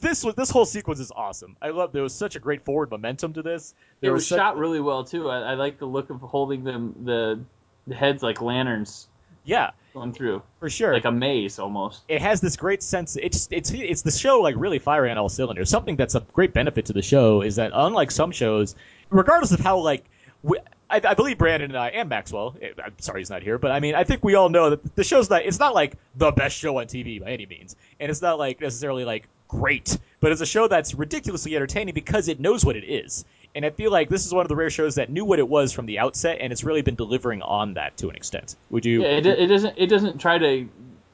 [0.00, 1.56] this was this whole sequence is awesome.
[1.62, 3.74] I love there was such a great forward momentum to this.
[4.00, 5.28] There It was such- shot really well too.
[5.30, 7.40] I, I like the look of holding them the,
[7.86, 9.08] the heads like lanterns
[9.44, 10.92] Yeah, going through, for sure.
[10.92, 12.02] like a maze almost.
[12.08, 13.16] it has this great sense.
[13.16, 15.70] It's it's it's the show like really firing on all cylinders.
[15.70, 18.74] Something that's a great benefit to the show is that unlike some shows,
[19.10, 20.04] regardless of how like.
[20.44, 20.56] We,
[20.90, 22.56] I, I believe Brandon and I and Maxwell.
[22.60, 24.96] eh, I'm sorry he's not here, but I mean I think we all know that
[24.96, 25.44] the show's not.
[25.44, 28.60] It's not like the best show on TV by any means, and it's not like
[28.60, 32.84] necessarily like great, but it's a show that's ridiculously entertaining because it knows what it
[32.84, 33.24] is.
[33.54, 35.48] And I feel like this is one of the rare shows that knew what it
[35.48, 38.56] was from the outset, and it's really been delivering on that to an extent.
[38.70, 39.02] Would you?
[39.02, 40.68] Yeah, it, it doesn't it doesn't try to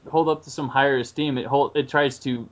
[0.09, 1.37] hold up to some higher esteem.
[1.37, 2.47] It hold it tries to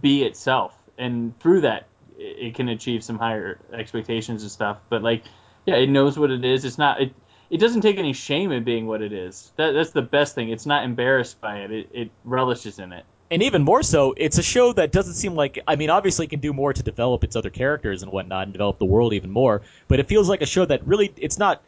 [0.00, 1.86] be itself, and through that,
[2.18, 4.78] it, it can achieve some higher expectations and stuff.
[4.88, 5.22] But like,
[5.66, 6.64] yeah, it knows what it is.
[6.64, 7.12] It's not it.
[7.50, 9.52] It doesn't take any shame in being what it is.
[9.56, 10.48] That, that's the best thing.
[10.50, 11.70] It's not embarrassed by it.
[11.70, 13.04] It, it relishes in it.
[13.30, 15.58] and even more so, it's a show that doesn't seem like.
[15.66, 18.52] I mean, obviously, it can do more to develop its other characters and whatnot, and
[18.52, 19.62] develop the world even more.
[19.88, 21.62] But it feels like a show that really, it's not,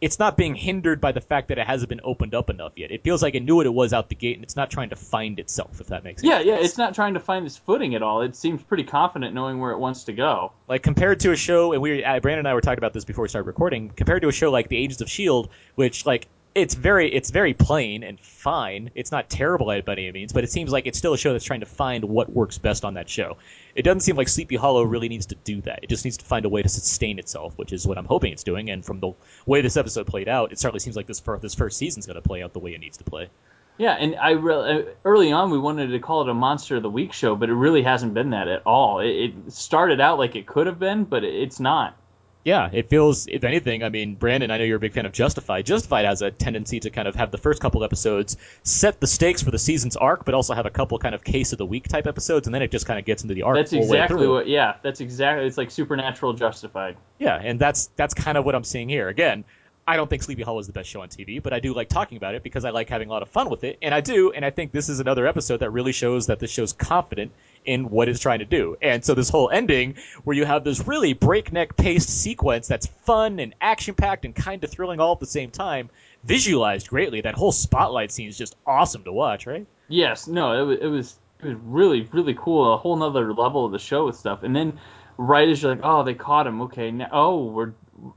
[0.00, 2.90] it's not being hindered by the fact that it hasn't been opened up enough yet.
[2.92, 4.90] It feels like it knew what it was out the gate, and it's not trying
[4.90, 5.80] to find itself.
[5.80, 6.46] If that makes Yeah, sense.
[6.46, 6.54] yeah.
[6.54, 8.22] Yeah, it's not trying to find its footing at all.
[8.22, 10.52] It seems pretty confident knowing where it wants to go.
[10.68, 13.04] like compared to a show, and we, uh, Brandon and I were talking about this
[13.04, 13.88] before we started recording.
[13.90, 16.28] Compared to a show like The Agents of Shield, which like
[16.60, 18.90] it's very, it's very plain and fine.
[18.94, 21.44] It's not terrible by any means, but it seems like it's still a show that's
[21.44, 23.36] trying to find what works best on that show.
[23.74, 25.80] It doesn't seem like Sleepy Hollow really needs to do that.
[25.82, 28.32] It just needs to find a way to sustain itself, which is what I'm hoping
[28.32, 28.70] it's doing.
[28.70, 29.12] And from the
[29.46, 32.16] way this episode played out, it certainly seems like this first, this first season's going
[32.16, 33.30] to play out the way it needs to play.
[33.78, 36.82] Yeah, and I re- uh, early on we wanted to call it a Monster of
[36.82, 38.98] the Week show, but it really hasn't been that at all.
[38.98, 41.96] It, it started out like it could have been, but it's not.
[42.44, 45.12] Yeah, it feels, if anything, I mean, Brandon, I know you're a big fan of
[45.12, 45.66] Justified.
[45.66, 49.42] Justified has a tendency to kind of have the first couple episodes set the stakes
[49.42, 51.88] for the season's arc, but also have a couple kind of case of the week
[51.88, 53.56] type episodes, and then it just kind of gets into the arc.
[53.56, 54.46] That's exactly what.
[54.46, 55.46] Yeah, that's exactly.
[55.46, 56.96] It's like supernatural justified.
[57.18, 59.08] Yeah, and that's that's kind of what I'm seeing here.
[59.08, 59.44] Again,
[59.88, 61.88] I don't think Sleepy Hollow is the best show on TV, but I do like
[61.88, 64.02] talking about it because I like having a lot of fun with it, and I
[64.02, 67.32] do, and I think this is another episode that really shows that this show's confident
[67.64, 68.76] in what it's trying to do.
[68.82, 73.38] And so this whole ending, where you have this really breakneck paced sequence that's fun
[73.38, 75.88] and action packed and kind of thrilling all at the same time,
[76.22, 77.22] visualized greatly.
[77.22, 79.66] That whole spotlight scene is just awesome to watch, right?
[79.88, 82.74] Yes, no, it was it was it was really really cool.
[82.74, 84.78] A whole nother level of the show with stuff, and then
[85.16, 86.60] right as you're like, oh, they caught him.
[86.60, 87.72] Okay, now oh, we're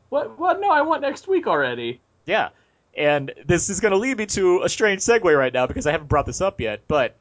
[0.09, 0.59] what what?
[0.61, 2.01] No, I want next week already.
[2.25, 2.49] Yeah.
[2.95, 5.91] And this is going to lead me to a strange segue right now because I
[5.91, 7.15] haven't brought this up yet, but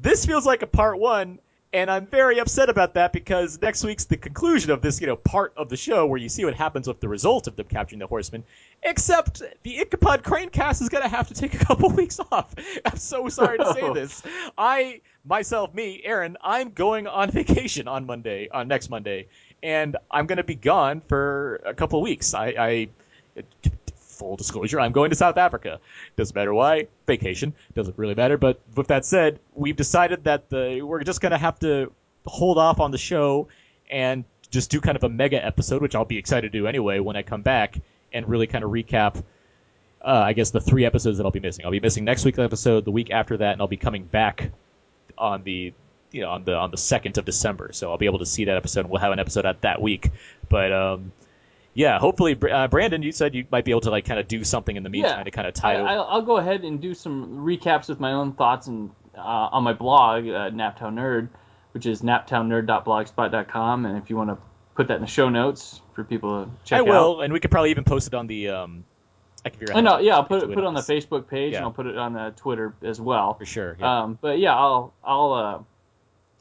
[0.00, 1.40] this feels like a part one,
[1.72, 5.16] and I'm very upset about that because next week's the conclusion of this, you know,
[5.16, 7.98] part of the show where you see what happens with the result of them capturing
[7.98, 8.44] the horseman.
[8.84, 12.54] Except the Ichabod Crane cast is going to have to take a couple weeks off.
[12.84, 14.22] I'm so sorry to say this.
[14.56, 19.26] I myself, me, Aaron, I'm going on vacation on Monday, on next Monday,
[19.64, 22.34] and I'm going to be gone for a couple of weeks.
[22.34, 22.88] I, I
[23.96, 25.80] full disclosure, I'm going to South Africa.
[26.16, 26.86] Doesn't matter why.
[27.06, 27.54] Vacation.
[27.74, 28.36] Doesn't really matter.
[28.36, 31.90] But with that said, we've decided that the we're just gonna have to
[32.26, 33.48] hold off on the show
[33.90, 37.00] and just do kind of a mega episode, which I'll be excited to do anyway
[37.00, 37.80] when I come back
[38.12, 39.22] and really kind of recap.
[40.00, 41.64] Uh, I guess the three episodes that I'll be missing.
[41.64, 44.52] I'll be missing next week's episode, the week after that, and I'll be coming back
[45.16, 45.72] on the
[46.14, 47.70] you know on the on the second of December.
[47.72, 48.80] So I'll be able to see that episode.
[48.80, 50.10] and We'll have an episode out that week.
[50.48, 51.12] But um,
[51.74, 54.44] yeah, hopefully, uh, Brandon, you said you might be able to like kind of do
[54.44, 55.24] something in the meantime Yeah.
[55.24, 55.74] to kind of I, tie.
[55.74, 55.82] it.
[55.84, 59.20] I'll, I'll go ahead and do some recaps with my own thoughts and uh,
[59.52, 61.28] on my blog, uh, Naptown Nerd.
[61.72, 63.86] which is naptownnerd.blogspot.com.
[63.86, 64.38] And if you want to
[64.74, 66.86] put that in the show notes for people to check I out.
[66.86, 68.48] will, and we could probably even post it on the.
[68.50, 68.84] Um,
[69.44, 69.78] I can figure out.
[69.78, 70.80] I know, yeah, I'll put it put it on the.
[70.80, 71.58] Facebook page Yeah.
[71.58, 73.34] and I'll put it on the Twitter as well.
[73.34, 73.76] for sure.
[73.78, 74.02] Yeah.
[74.02, 75.58] Um, but yeah, I'll I'll uh,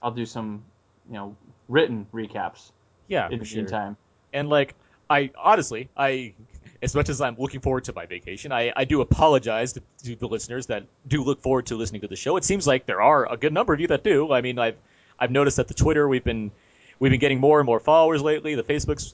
[0.03, 0.63] I'll do some
[1.07, 1.35] you know
[1.69, 2.71] written recaps
[3.07, 3.57] yeah, in sure.
[3.57, 3.97] meantime.
[4.33, 4.75] And like,
[5.09, 6.33] I honestly, I,
[6.81, 10.15] as much as I'm looking forward to my vacation, I, I do apologize to, to
[10.15, 12.35] the listeners that do look forward to listening to the show.
[12.37, 14.31] It seems like there are a good number of you that do.
[14.31, 14.77] I mean, I've,
[15.19, 16.51] I've noticed that the Twitter we've been,
[16.99, 18.55] we've been getting more and more followers lately.
[18.55, 19.13] The Facebook's,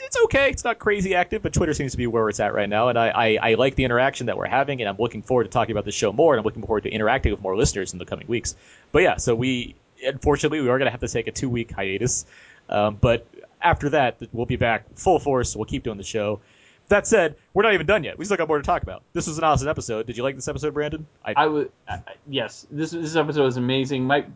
[0.00, 0.50] it's okay.
[0.50, 2.88] It's not crazy active, but Twitter seems to be where it's at right now.
[2.88, 5.50] And I, I, I like the interaction that we're having, and I'm looking forward to
[5.50, 7.98] talking about the show more, and I'm looking forward to interacting with more listeners in
[7.98, 8.54] the coming weeks.
[8.92, 9.74] But yeah, so we,
[10.04, 12.26] unfortunately, we are going to have to take a two week hiatus.
[12.68, 13.26] Um, but
[13.62, 15.56] after that, we'll be back full force.
[15.56, 16.40] We'll keep doing the show.
[16.88, 18.18] That said, we're not even done yet.
[18.18, 19.02] We still got more to talk about.
[19.12, 20.06] This was an awesome episode.
[20.06, 21.06] Did you like this episode, Brandon?
[21.24, 24.04] I, I would I- yes, this this episode was amazing.
[24.04, 24.26] Might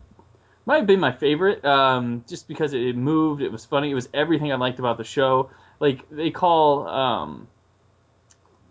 [0.65, 3.41] might have been my favorite, um, just because it moved.
[3.41, 3.89] It was funny.
[3.89, 5.49] It was everything I liked about the show.
[5.79, 7.47] Like they call, um,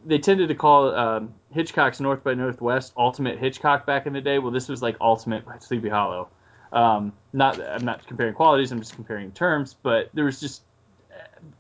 [0.06, 4.38] they tended to call um, Hitchcock's North by Northwest Ultimate Hitchcock back in the day.
[4.38, 6.28] Well, this was like Ultimate Sleepy Hollow.
[6.72, 8.72] Um, not I'm not comparing qualities.
[8.72, 9.76] I'm just comparing terms.
[9.82, 10.62] But there was just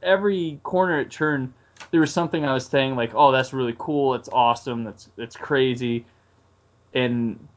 [0.02, 1.52] every corner it turned.
[1.90, 4.14] There was something I was saying like, oh, that's really cool.
[4.14, 4.84] It's awesome.
[4.84, 6.06] That's that's crazy
[6.94, 7.48] and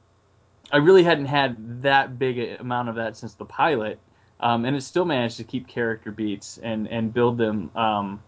[0.72, 4.00] I really hadn't had that big amount of that since the pilot,
[4.40, 7.72] um, and it still managed to keep character beats and and build them.
[7.76, 8.24] Um,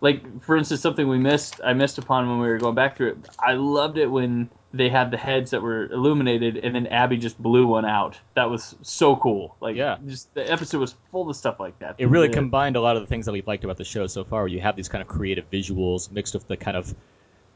[0.00, 3.12] like for instance, something we missed, I missed upon when we were going back through
[3.12, 3.28] it.
[3.38, 7.40] I loved it when they had the heads that were illuminated, and then Abby just
[7.42, 8.18] blew one out.
[8.34, 9.56] That was so cool.
[9.60, 9.96] Like, Yeah.
[10.06, 11.96] just the episode was full of stuff like that.
[11.98, 14.06] it really The- combined a lot of the things that we've liked about the show
[14.06, 14.42] so far.
[14.42, 16.94] Where you have these kind of creative visuals mixed with the kind of,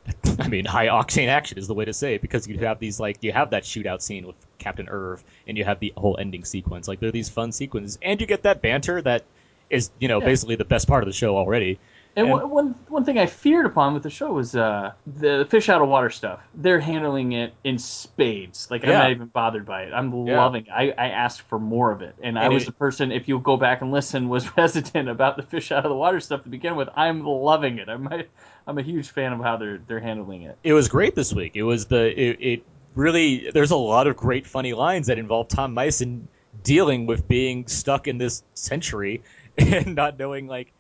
[0.41, 2.99] I mean, high octane action is the way to say it because you have these
[2.99, 6.45] like you have that shootout scene with Captain Irv, and you have the whole ending
[6.45, 6.89] sequence.
[6.89, 9.25] Like there are these fun sequences, and you get that banter that
[9.69, 10.27] is you know Yeah.
[10.27, 11.79] basically the best part of the show already.
[12.21, 15.47] And, And- one, one one thing I feared upon with the show was uh, the
[15.51, 16.41] fish out of water stuff.
[16.55, 18.69] They're handling it in spades.
[18.71, 19.93] Like I'm not even bothered by it.
[19.93, 20.39] I'm Yeah.
[20.39, 20.67] loving.
[20.67, 20.71] It.
[20.73, 23.13] I I asked for more of it, and, I was it- the person.
[23.13, 26.21] If you go back and listen, was hesitant about the fish out of the water
[26.21, 26.89] stuff to begin with.
[26.97, 27.89] I'm loving it.
[27.89, 28.25] I'm a,
[28.67, 30.59] I'm a huge fan of how they're they're handling it.
[30.63, 31.53] it was great this week.
[31.55, 32.63] It was the it, it
[32.95, 36.29] really there's a lot of great funny lines that involve Tom Mison
[36.65, 39.23] dealing with being stuck in this century
[39.59, 40.73] and not knowing like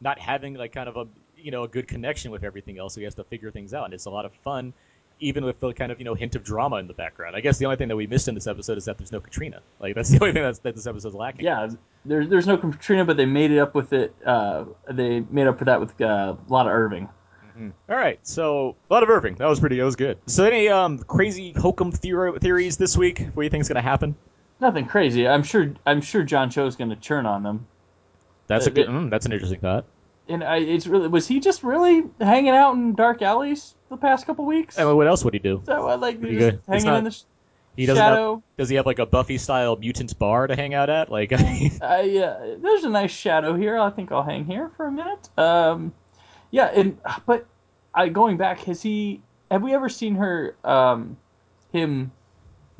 [0.00, 1.06] not having like kind of a
[1.36, 2.94] you know a good connection with everything else.
[2.94, 4.72] So he has to figure things out, and it's a lot of fun.
[5.18, 7.36] Even with the kind of you know hint of drama in the background.
[7.36, 9.20] I guess the only thing that we missed in this episode is that there's no
[9.20, 9.60] Katrina.
[9.80, 11.44] Like that's the only thing that's, that this episode's lacking.
[11.46, 11.68] Yeah,
[12.04, 14.14] there's there's no Katrina, but they made it up with it.
[14.24, 17.08] Uh, they made up for that with uh, a lot of Irving.
[17.88, 19.36] All right, so a lot of Irving.
[19.36, 19.78] That was pretty.
[19.78, 20.18] That was good.
[20.26, 23.20] So any um crazy hokum theor- theories this week?
[23.20, 24.14] What do you think is gonna happen?
[24.60, 25.26] Nothing crazy.
[25.26, 25.72] I'm sure.
[25.86, 27.66] I'm sure John Cho's going to churn on them.
[28.46, 28.86] That's a Uh, good.
[28.88, 29.84] Mm, that's an interesting thought.
[30.28, 34.26] And I, it's really was he just really hanging out in dark alleys the past
[34.26, 34.78] couple weeks?
[34.78, 35.62] I mean, what else would he do?
[35.66, 37.22] That what, like just hanging not- in the sh-
[37.76, 38.42] He doesn't have, shadow?
[38.56, 41.10] does he have like a Buffy style mutant bar to hang out at?
[41.12, 43.78] Like, I, uh, there's a nice shadow here.
[43.78, 45.28] I think I'll hang here for a minute.
[45.38, 45.92] Um,
[46.50, 47.46] yeah, and but
[47.94, 49.22] I going back, has he?
[49.50, 50.56] Have we ever seen her?
[50.64, 51.16] Um,
[51.72, 52.10] him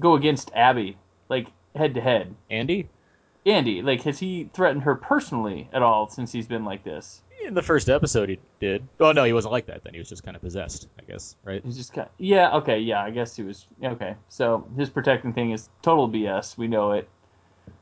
[0.00, 0.96] go against Abby
[1.29, 2.35] like head to head?
[2.50, 2.88] Andy
[3.46, 7.22] Andy, like, has he threatened her personally at all since he's been like this?
[7.46, 8.87] in the first episode he did.
[9.00, 9.85] Oh no, he wasn't like that.
[9.85, 11.37] Then he was just kind of possessed, I guess.
[11.44, 11.62] Right?
[11.64, 14.16] He's just kind yeah, okay, yeah, I guess he was okay.
[14.28, 16.59] So his protecting thing is total BS.
[16.59, 17.09] We know it.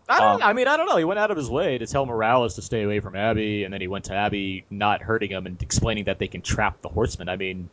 [0.09, 0.43] I don't.
[0.43, 0.97] Um, I mean, I don't know.
[0.97, 3.73] He went out of his way to tell Morales to stay away from Abby, and
[3.73, 6.89] then he went to Abby not hurting him and explaining that they can trap the
[6.89, 7.29] Horsemen.
[7.29, 7.71] I mean,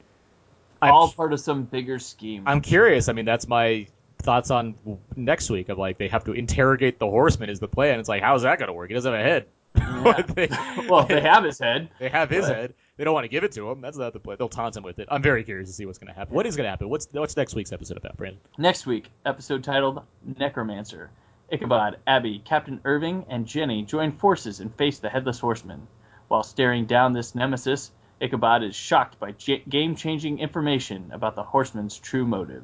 [0.82, 2.44] I'm, all part of some bigger scheme.
[2.46, 3.10] I'm curious.
[3.10, 3.88] I mean, that's my
[4.22, 4.76] thoughts on
[5.16, 5.70] next week.
[5.70, 8.00] Of like, they have to interrogate the horseman is the plan.
[8.00, 8.90] It's like, how's that going to work?
[8.90, 9.46] He doesn't have a head.
[10.36, 10.50] They-
[10.90, 11.90] well, they have his head.
[12.00, 12.74] They have his But- head.
[12.98, 13.82] They don't want to give it to him.
[13.82, 14.36] That's not the play.
[14.38, 15.08] They'll taunt him with it.
[15.10, 16.36] I'm very curious to see what's going to happen.
[16.36, 16.88] What is going to happen?
[16.88, 18.40] What's what's next week's episode about, Brandon?
[18.60, 20.04] Next week, episode titled
[20.38, 21.10] Necromancer.
[21.52, 25.88] Ichabod, Abby, Captain Irving, and Jenny join forces and face the Headless Horseman.
[26.28, 27.92] While staring down this nemesis,
[28.22, 32.64] Ichabod is shocked by j- game changing information about the horseman's true motive.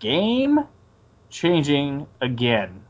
[0.00, 0.60] Game
[1.32, 2.82] changing again.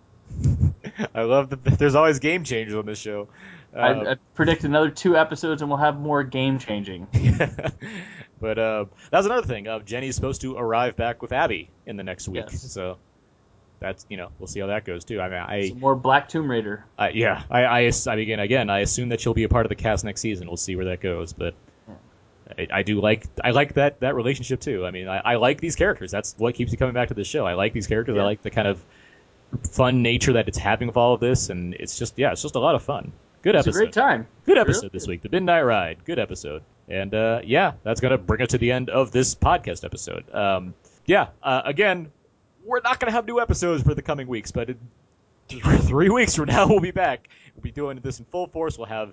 [1.15, 1.79] I love that.
[1.79, 3.29] There's always game changers on this show.
[3.75, 7.07] Uh, I, I predict another two episodes and we'll have more game changing.
[8.41, 9.67] but uh, that's another thing.
[9.69, 12.71] Uh, Jenny's supposed to arrive back with Abby in the next week, Yes.
[12.71, 12.99] so
[13.81, 15.21] that's you know we'll see how that goes too.
[15.21, 16.85] I mean, I, Some more Black Tomb Raider.
[16.99, 18.69] I yeah, I, I I begin again.
[18.69, 20.47] I assume that she'll be a part of the cast next season.
[20.49, 21.55] We'll see where that goes, but.
[22.59, 24.87] I, I do like I like that that relationship too.
[24.87, 26.11] I mean, I, I like these characters.
[26.11, 27.47] That's what keeps me coming back to the show.
[27.47, 28.17] I like these characters.
[28.19, 28.83] I like the kind of
[29.71, 32.55] fun nature that it's having with all of this, and it's just yeah, it's just
[32.55, 33.13] a lot of fun.
[33.43, 33.79] Good It's a episode.
[33.81, 34.27] great time.
[34.47, 35.23] Good Really episode this week.
[35.23, 36.05] The Midnight Ride.
[36.05, 36.63] Good episode.
[36.89, 40.33] And uh, yeah, that's gonna bring us to the end of this podcast episode.
[40.33, 40.75] Um,
[41.07, 42.13] yeah, uh, again,
[42.65, 44.79] we're not gonna have new episodes for the coming weeks, but in
[45.49, 47.29] three weeks from now we'll be back.
[47.57, 48.79] We'll be doing this in full force.
[48.79, 49.13] We'll have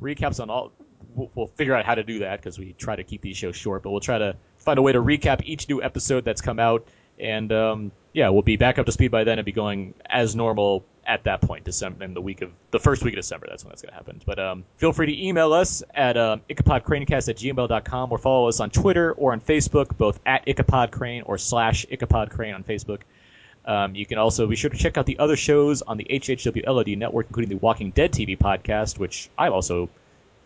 [0.00, 0.72] recaps on all.
[1.14, 3.56] We'll, we'll figure out how to do that because we try to keep these shows
[3.56, 6.58] short, but we'll try to find a way to recap each new episode that's come
[6.58, 6.86] out.
[7.18, 10.34] And um, yeah, we'll be back up to speed by then and be going as
[10.34, 13.46] normal at that point, December in the week of the first week of December.
[13.48, 14.20] That's when that's going to happen.
[14.24, 18.60] But um, feel free to email us at um, ichabodcranecast at gmail.com or follow us
[18.60, 23.00] on Twitter or on Facebook, both at ichabodcrane or slash ichabodcrane on Facebook.
[23.64, 26.66] Um, you can also be sure to check out the other shows on the HHW
[26.66, 29.90] LOD network, including the Walking Dead TV podcast, which I'm also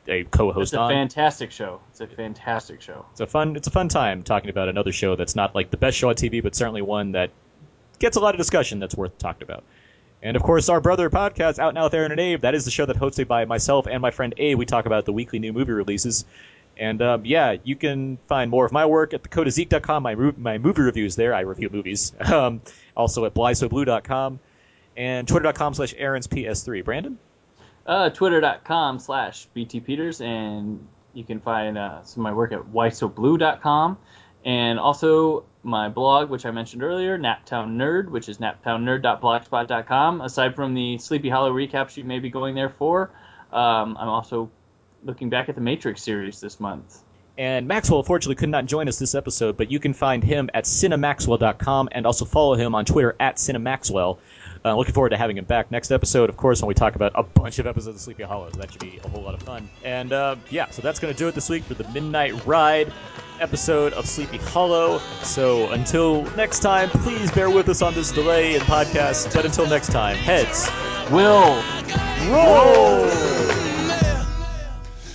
[0.09, 0.91] a co-host it's a on.
[0.91, 1.81] fantastic show.
[1.91, 3.07] It's a fantastic show.
[3.13, 5.77] It's a fun it's a fun time talking about another show that's not like the
[5.77, 7.31] best show on TV, but certainly one that
[7.99, 9.65] gets a lot of discussion that's worth talking about.
[10.23, 12.71] And of course, our brother podcast, Out Now with Aaron and Abe, that is the
[12.71, 14.59] show that hosted by myself and my friend Abe.
[14.59, 16.25] We talk about the weekly new movie releases.
[16.77, 20.03] And um, yeah, you can find more of my work at thecodeofzeke.com.
[20.03, 21.35] My, my movie reviews there.
[21.35, 22.13] I review movies.
[22.25, 22.63] Um,
[22.97, 24.41] also at whysoblu.com
[24.97, 26.85] and twitter.com slash Aaron's PS3.
[26.85, 27.19] Brandon?
[27.87, 32.61] Uh, Twitter.com slash BT Peters, and you can find uh, some of my work at
[32.61, 33.99] whysoblu.com,
[34.45, 40.21] and also my blog, which I mentioned earlier, Naptown Nerd, which is naptownnerd.blogspot.com.
[40.21, 43.11] Aside from the Sleepy Hollow recaps you may be going there for,
[43.53, 44.51] um, I'm also
[45.05, 47.01] looking back at the Matrix series this month.
[47.37, 50.65] And Maxwell, unfortunately, could not join us this episode, but you can find him at
[50.65, 54.19] cinemaxwell.com and also follow him on Twitter at cinemaxwell.
[54.67, 57.13] Uh, looking forward to having him back next episode, of course, when we talk about
[57.17, 58.49] a bunch of episodes of Sleepy Hollow.
[58.51, 59.69] That should be a whole lot of fun.
[59.83, 62.91] And uh, yeah, so that's going to do it this week for the Midnight Ride
[63.41, 65.01] episode of Sleepy Hollow.
[65.23, 69.35] So until next time, please bear with us on this delay in podcast.
[69.35, 70.71] But until next time, heads,
[71.11, 71.63] Will
[72.33, 73.05] roll!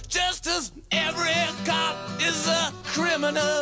[0.07, 1.33] Just as every
[1.65, 3.58] cop is a criminal,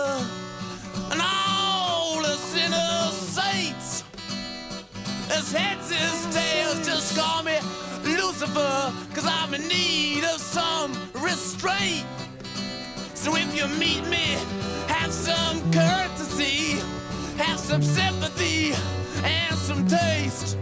[5.48, 7.58] As heads is tails, just call me
[8.04, 12.06] Lucifer, cause I'm in need of some restraint.
[13.14, 14.36] So if you meet me,
[14.90, 16.82] have some courtesy,
[17.38, 18.74] have some sympathy,
[19.24, 20.58] and some taste.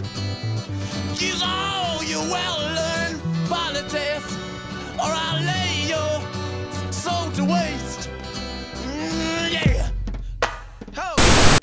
[1.19, 4.37] Use all your well-learned politics,
[4.99, 8.09] or I'll lay your soul to waste.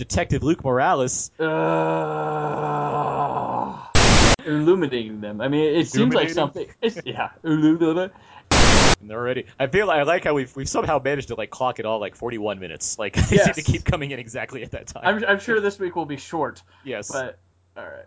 [0.02, 1.30] Detective Luke Morales.
[1.38, 1.44] uh,
[4.44, 5.40] illuminating them.
[5.40, 6.66] I mean, it seems like something.
[6.82, 8.10] It's, yeah, illuminating.
[8.50, 11.78] And already, I feel like I like how we've we've somehow managed to like clock
[11.78, 12.98] it all like 41 minutes.
[12.98, 15.02] Like they seem to keep coming in exactly at that time.
[15.04, 17.12] I'm, I'm sure this week will be short, yes.
[17.12, 17.38] but
[17.76, 18.06] all right.